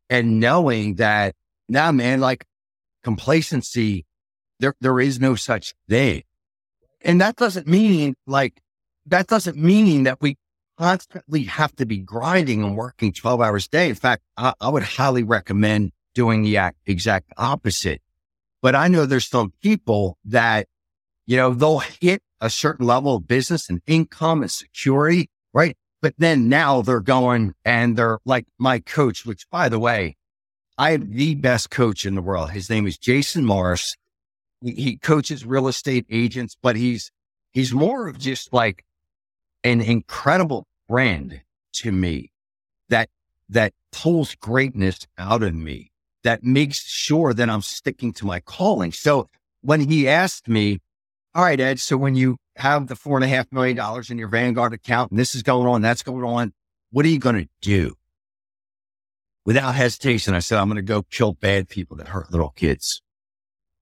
and 0.10 0.40
knowing 0.40 0.96
that 0.96 1.36
now, 1.70 1.92
man, 1.92 2.20
like 2.20 2.46
complacency, 3.04 4.06
there, 4.60 4.76
there 4.80 5.00
is 5.00 5.20
no 5.20 5.36
such 5.36 5.74
thing. 5.90 6.24
And 7.02 7.20
that 7.22 7.36
doesn't 7.36 7.68
mean 7.68 8.16
like, 8.28 8.62
that 9.06 9.28
doesn't 9.28 9.58
mean 9.58 10.04
that 10.04 10.22
we 10.22 10.38
constantly 10.78 11.44
have 11.44 11.76
to 11.76 11.86
be 11.86 11.98
grinding 11.98 12.64
and 12.64 12.78
working 12.78 13.12
12 13.12 13.42
hours 13.42 13.66
a 13.66 13.70
day. 13.70 13.90
In 13.90 13.96
fact, 13.96 14.24
I, 14.38 14.54
I 14.60 14.70
would 14.70 14.84
highly 14.84 15.24
recommend 15.24 15.92
doing 16.14 16.44
the 16.44 16.72
exact 16.86 17.32
opposite. 17.38 18.02
But 18.62 18.76
I 18.76 18.88
know 18.88 19.06
there's 19.06 19.28
some 19.28 19.54
people 19.62 20.18
that, 20.26 20.68
you 21.26 21.38
know, 21.38 21.54
they'll 21.54 21.80
hit 21.80 22.22
a 22.40 22.50
certain 22.50 22.86
level 22.86 23.16
of 23.16 23.28
business 23.28 23.70
and 23.70 23.82
income 23.88 24.42
and 24.42 24.52
security, 24.52 25.30
right? 25.54 25.78
But 26.04 26.16
then 26.18 26.50
now 26.50 26.82
they're 26.82 27.00
going 27.00 27.54
and 27.64 27.96
they're 27.98 28.20
like 28.26 28.46
my 28.60 28.80
coach, 28.80 29.26
which 29.26 29.50
by 29.50 29.70
the 29.70 29.80
way, 29.80 30.18
I 30.78 30.92
have 30.92 31.10
the 31.10 31.36
best 31.36 31.70
coach 31.70 32.06
in 32.06 32.16
the 32.16 32.22
world. 32.22 32.52
His 32.52 32.70
name 32.70 32.86
is 32.86 32.98
Jason 32.98 33.46
Morris. 33.46 33.96
He 34.62 34.98
coaches 34.98 35.46
real 35.46 35.70
estate 35.70 36.06
agents, 36.10 36.58
but 36.62 36.76
he's, 36.76 37.10
he's 37.54 37.74
more 37.74 38.10
of 38.10 38.20
just 38.20 38.52
like 38.52 38.84
an 39.64 39.80
incredible 39.80 40.68
friend 40.90 41.42
to 41.76 41.92
me 41.94 42.32
that, 42.90 43.10
that 43.48 43.72
pulls 43.94 44.36
greatness 44.36 45.08
out 45.18 45.42
of 45.42 45.56
me. 45.56 45.90
that 46.24 46.44
makes 46.44 46.82
sure 46.82 47.34
that 47.34 47.50
I'm 47.50 47.62
sticking 47.62 48.14
to 48.14 48.26
my 48.26 48.40
calling. 48.40 48.92
So 48.92 49.30
when 49.62 49.82
he 49.82 50.08
asked 50.08 50.48
me, 50.48 50.80
all 51.36 51.44
right, 51.44 51.60
Ed, 51.60 51.80
so 51.80 51.98
when 51.98 52.16
you 52.16 52.38
have 52.58 52.88
the 52.88 52.96
four 52.96 53.18
and 53.18 53.24
a 53.24 53.28
half 53.28 53.52
million 53.52 53.76
dollars 53.76 54.10
in 54.10 54.18
your 54.18 54.28
Vanguard 54.28 54.74
account 54.74 55.12
and 55.12 55.20
this 55.20 55.34
is 55.34 55.42
going 55.42 55.68
on, 55.68 55.82
that's 55.82 56.04
going 56.04 56.24
on, 56.24 56.54
what 56.92 57.06
are 57.06 57.10
you 57.10 57.20
going 57.20 57.36
to 57.36 57.50
do? 57.62 57.96
Without 59.46 59.76
hesitation, 59.76 60.36
I 60.36 60.40
said, 60.40 60.60
I'm 60.60 60.68
going 60.68 60.76
to 60.76 60.82
go 60.82 61.02
kill 61.04 61.34
bad 61.34 61.68
people 61.68 61.98
that 61.98 62.10
hurt 62.10 62.32
little 62.32 62.52
kids. 62.52 63.02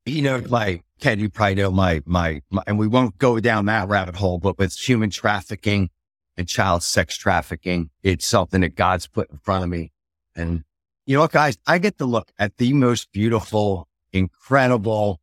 You 0.05 0.21
know, 0.21 0.37
like 0.37 0.83
Ken, 0.99 1.19
you 1.19 1.29
probably 1.29 1.55
know 1.55 1.71
my, 1.71 2.01
my, 2.05 2.41
my, 2.49 2.63
and 2.65 2.79
we 2.79 2.87
won't 2.87 3.17
go 3.17 3.39
down 3.39 3.65
that 3.65 3.87
rabbit 3.87 4.15
hole, 4.15 4.39
but 4.39 4.57
with 4.57 4.73
human 4.73 5.09
trafficking 5.09 5.89
and 6.37 6.47
child 6.47 6.83
sex 6.83 7.17
trafficking, 7.17 7.89
it's 8.01 8.25
something 8.25 8.61
that 8.61 8.75
God's 8.75 9.07
put 9.07 9.29
in 9.29 9.37
front 9.37 9.63
of 9.63 9.69
me. 9.69 9.91
And 10.35 10.63
you 11.05 11.15
know 11.15 11.21
what, 11.21 11.31
guys, 11.31 11.57
I 11.67 11.77
get 11.77 11.97
to 11.97 12.05
look 12.05 12.31
at 12.39 12.57
the 12.57 12.73
most 12.73 13.11
beautiful, 13.11 13.87
incredible 14.13 15.19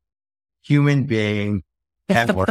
human 0.63 1.05
being 1.05 1.63
ever. 2.09 2.47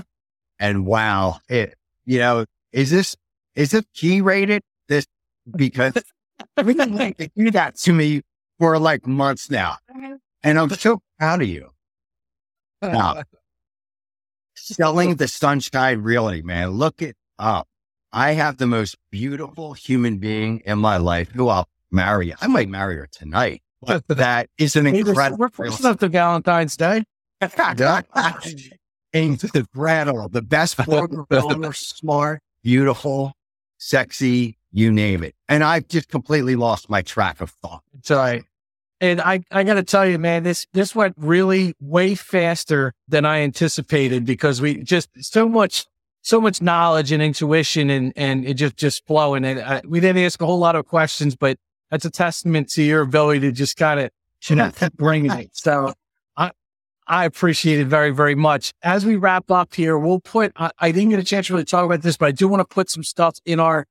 and 0.60 0.86
wow, 0.86 1.40
it, 1.50 1.76
you 2.06 2.20
know, 2.20 2.46
is 2.72 2.92
this, 2.92 3.16
is 3.56 3.74
it 3.74 3.86
G 3.94 4.22
rated? 4.22 4.62
This, 4.88 5.06
because 5.56 5.94
they 6.56 7.30
do 7.36 7.52
that 7.52 7.76
to 7.78 7.94
me 7.94 8.22
for 8.60 8.80
like 8.80 9.06
months 9.06 9.50
now. 9.50 9.78
And 10.44 10.60
I'm 10.60 10.70
so 10.70 11.02
proud 11.20 11.42
of 11.42 11.48
you. 11.48 11.70
Now, 12.82 13.24
selling 14.56 15.16
the 15.16 15.28
sunshine 15.28 16.02
reality, 16.02 16.42
man, 16.42 16.72
look 16.72 17.02
it 17.02 17.16
up. 17.40 17.68
I 18.12 18.34
have 18.34 18.58
the 18.58 18.68
most 18.68 18.96
beautiful 19.12 19.74
human 19.74 20.18
being 20.18 20.62
in 20.66 20.80
my 20.80 20.98
life 20.98 21.30
who 21.32 21.50
I'll 21.50 21.68
marry. 21.92 22.34
I 22.40 22.48
might 22.48 22.70
marry 22.70 22.96
her 22.98 23.08
tonight. 23.12 23.62
But 23.82 24.04
that 24.08 24.50
is 24.58 24.76
an 24.76 24.88
incredible. 24.88 25.38
We're 25.38 25.50
close 25.50 25.80
enough 25.80 25.98
to 26.00 26.10
Valentine's 26.10 26.78
Day. 26.78 27.04
Incredible. 29.18 30.30
The 30.30 30.42
best 30.42 30.78
program, 30.78 31.74
smart, 31.74 32.42
beautiful, 32.64 33.34
sexy, 33.78 34.58
you 34.72 34.92
name 34.92 35.24
it. 35.24 35.36
And 35.48 35.64
I've 35.64 35.88
just 35.88 36.10
completely 36.10 36.56
lost 36.56 36.90
my 36.90 37.02
track 37.02 37.42
of 37.42 37.50
thought. 37.50 37.84
All 38.10 38.18
right. 38.18 38.44
And 39.00 39.22
I, 39.22 39.42
I 39.52 39.64
got 39.64 39.76
to 39.76 39.84
tell 39.84 40.08
you, 40.08 40.18
man, 40.18 40.44
this 40.44 40.66
this 40.74 40.96
went 40.96 41.16
really 41.18 41.76
way 41.80 42.16
faster 42.16 42.94
than 43.08 43.26
I 43.26 43.42
anticipated 43.42 44.26
because 44.26 44.60
we 44.60 44.82
just 44.82 45.10
so 45.24 45.48
much 45.48 45.86
so 46.24 46.42
much 46.42 46.62
knowledge 46.62 47.12
and 47.12 47.22
intuition 47.22 47.90
and 47.92 48.12
and 48.16 48.46
it 48.46 48.56
just 48.56 48.76
just 48.76 49.06
flowing. 49.06 49.46
And 49.46 49.60
I, 49.60 49.82
we 49.88 50.00
didn't 50.00 50.24
ask 50.24 50.42
a 50.42 50.48
whole 50.48 50.58
lot 50.58 50.76
of 50.76 50.88
questions, 50.88 51.36
but 51.36 51.58
that's 51.92 52.06
a 52.06 52.10
testament 52.10 52.70
to 52.72 52.84
your 52.84 53.02
ability 53.02 53.42
to 53.42 53.52
just 53.52 53.78
kind 53.78 54.00
of 54.00 54.10
bring 54.98 55.30
it. 55.30 55.50
So 55.54 55.90
I 55.90 55.94
I 57.08 57.26
appreciate 57.26 57.80
it 57.80 57.88
very 57.88 58.12
very 58.12 58.36
much. 58.36 58.74
As 58.84 59.06
we 59.06 59.16
wrap 59.16 59.50
up 59.50 59.74
here, 59.74 59.98
we'll 59.98 60.20
put. 60.20 60.52
I, 60.56 60.72
I 60.80 60.92
didn't 60.92 61.10
get 61.10 61.20
a 61.20 61.24
chance 61.24 61.48
to 61.48 61.54
really 61.54 61.66
talk 61.66 61.86
about 61.86 62.02
this, 62.02 62.18
but 62.18 62.28
I 62.28 62.32
do 62.32 62.48
want 62.48 62.62
to 62.62 62.74
put 62.74 62.90
some 62.90 63.04
stuff 63.04 63.40
in 63.46 63.60
our 63.60 63.86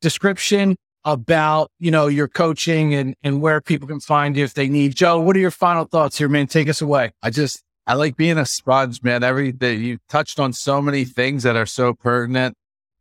description 0.00 0.76
about, 1.04 1.70
you 1.78 1.90
know, 1.90 2.06
your 2.06 2.28
coaching 2.28 2.94
and, 2.94 3.14
and 3.22 3.40
where 3.40 3.60
people 3.60 3.88
can 3.88 4.00
find 4.00 4.36
you 4.36 4.44
if 4.44 4.54
they 4.54 4.68
need. 4.68 4.94
Joe, 4.94 5.20
what 5.20 5.36
are 5.36 5.40
your 5.40 5.50
final 5.50 5.84
thoughts 5.84 6.18
here, 6.18 6.28
man? 6.28 6.46
Take 6.46 6.68
us 6.68 6.80
away. 6.80 7.12
I 7.22 7.30
just, 7.30 7.62
I 7.86 7.94
like 7.94 8.16
being 8.16 8.38
a 8.38 8.46
sponge, 8.46 9.02
man. 9.02 9.24
Every 9.24 9.50
that 9.52 9.74
you 9.76 9.98
touched 10.08 10.38
on 10.38 10.52
so 10.52 10.80
many 10.80 11.04
things 11.04 11.42
that 11.42 11.56
are 11.56 11.66
so 11.66 11.94
pertinent, 11.94 12.54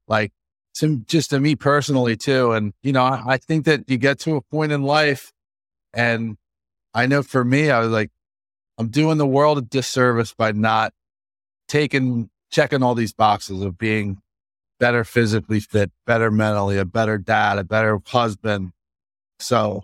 like 0.08 0.32
to 0.76 1.00
just 1.02 1.30
to 1.30 1.40
me 1.40 1.56
personally 1.56 2.16
too. 2.16 2.52
And, 2.54 2.74
you 2.82 2.92
know, 2.92 3.04
I, 3.04 3.24
I 3.34 3.38
think 3.38 3.66
that 3.66 3.88
you 3.88 3.98
get 3.98 4.20
to 4.22 4.36
a 4.36 4.42
point 4.42 4.72
in 4.72 4.84
life 4.84 5.32
and 5.94 6.38
I 6.94 7.06
know 7.06 7.22
for 7.22 7.44
me, 7.44 7.70
I 7.70 7.80
was 7.80 7.90
like, 7.90 8.10
I'm 8.82 8.88
doing 8.88 9.20
the 9.20 9.28
world 9.28 9.60
a 9.60 9.62
disservice 9.62 10.34
by 10.34 10.54
not 10.54 10.92
taking, 11.68 12.32
checking 12.50 12.82
all 12.82 12.96
these 12.96 13.14
boxes 13.14 13.62
of 13.62 13.78
being 13.78 14.20
better 14.80 15.04
physically 15.04 15.60
fit, 15.60 15.92
better 16.08 16.32
mentally, 16.32 16.80
a 16.80 16.86
better 16.86 17.20
dad, 17.20 17.60
a 17.60 17.64
better 17.64 18.02
husband. 18.08 18.72
So, 19.38 19.84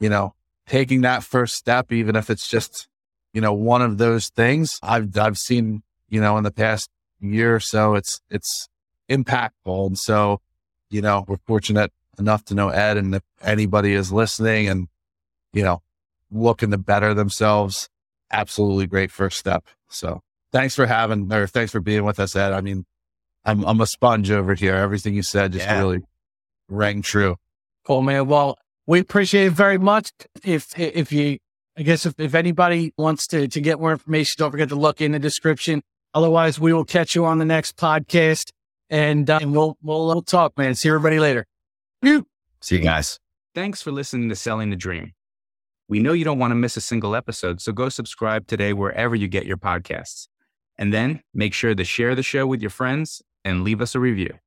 you 0.00 0.08
know, 0.08 0.34
taking 0.66 1.02
that 1.02 1.22
first 1.22 1.56
step, 1.56 1.92
even 1.92 2.16
if 2.16 2.30
it's 2.30 2.48
just, 2.48 2.88
you 3.34 3.42
know, 3.42 3.52
one 3.52 3.82
of 3.82 3.98
those 3.98 4.30
things 4.30 4.78
I've, 4.82 5.14
I've 5.18 5.36
seen, 5.36 5.82
you 6.08 6.18
know, 6.18 6.38
in 6.38 6.44
the 6.44 6.50
past 6.50 6.88
year 7.20 7.54
or 7.54 7.60
so, 7.60 7.96
it's, 7.96 8.22
it's 8.30 8.66
impactful. 9.10 9.88
And 9.88 9.98
so, 9.98 10.40
you 10.88 11.02
know, 11.02 11.26
we're 11.28 11.36
fortunate 11.46 11.92
enough 12.18 12.46
to 12.46 12.54
know 12.54 12.70
Ed 12.70 12.96
and 12.96 13.14
if 13.14 13.22
anybody 13.42 13.92
is 13.92 14.10
listening 14.10 14.68
and, 14.68 14.88
you 15.52 15.62
know, 15.62 15.82
looking 16.30 16.70
to 16.70 16.78
better 16.78 17.12
themselves, 17.12 17.90
absolutely 18.30 18.86
great 18.86 19.10
first 19.10 19.38
step. 19.38 19.64
So 19.88 20.20
thanks 20.52 20.74
for 20.74 20.86
having, 20.86 21.32
or 21.32 21.46
thanks 21.46 21.72
for 21.72 21.80
being 21.80 22.04
with 22.04 22.20
us, 22.20 22.36
Ed. 22.36 22.52
I 22.52 22.60
mean, 22.60 22.84
I'm 23.44 23.64
I'm 23.64 23.80
a 23.80 23.86
sponge 23.86 24.30
over 24.30 24.54
here. 24.54 24.74
Everything 24.74 25.14
you 25.14 25.22
said 25.22 25.52
just 25.52 25.64
yeah. 25.64 25.78
really 25.78 26.00
rang 26.68 27.02
true. 27.02 27.36
Cool, 27.86 28.02
man. 28.02 28.26
Well, 28.26 28.58
we 28.86 29.00
appreciate 29.00 29.46
it 29.46 29.52
very 29.52 29.78
much. 29.78 30.12
If 30.44 30.78
if 30.78 31.12
you, 31.12 31.38
I 31.76 31.82
guess 31.82 32.06
if, 32.06 32.14
if 32.18 32.34
anybody 32.34 32.92
wants 32.98 33.26
to 33.28 33.48
to 33.48 33.60
get 33.60 33.80
more 33.80 33.92
information, 33.92 34.36
don't 34.38 34.50
forget 34.50 34.68
to 34.70 34.76
look 34.76 35.00
in 35.00 35.12
the 35.12 35.18
description. 35.18 35.82
Otherwise, 36.14 36.58
we 36.58 36.72
will 36.72 36.84
catch 36.84 37.14
you 37.14 37.24
on 37.24 37.38
the 37.38 37.44
next 37.44 37.76
podcast, 37.76 38.50
and, 38.88 39.28
uh, 39.28 39.38
and 39.40 39.52
we'll, 39.52 39.76
we'll 39.82 40.06
we'll 40.06 40.22
talk, 40.22 40.56
man. 40.56 40.74
See 40.74 40.88
everybody 40.88 41.20
later. 41.20 41.46
See 42.60 42.76
you 42.76 42.82
guys. 42.82 43.18
Thanks 43.54 43.82
for 43.82 43.92
listening 43.92 44.28
to 44.28 44.36
Selling 44.36 44.70
the 44.70 44.76
Dream. 44.76 45.12
We 45.88 46.00
know 46.00 46.12
you 46.12 46.24
don't 46.24 46.38
want 46.38 46.50
to 46.50 46.54
miss 46.54 46.76
a 46.76 46.82
single 46.82 47.16
episode, 47.16 47.62
so 47.62 47.72
go 47.72 47.88
subscribe 47.88 48.46
today 48.46 48.74
wherever 48.74 49.14
you 49.14 49.26
get 49.26 49.46
your 49.46 49.56
podcasts. 49.56 50.28
And 50.76 50.92
then 50.92 51.22
make 51.32 51.54
sure 51.54 51.74
to 51.74 51.84
share 51.84 52.14
the 52.14 52.22
show 52.22 52.46
with 52.46 52.60
your 52.60 52.70
friends 52.70 53.22
and 53.44 53.64
leave 53.64 53.80
us 53.80 53.94
a 53.94 54.00
review. 54.00 54.38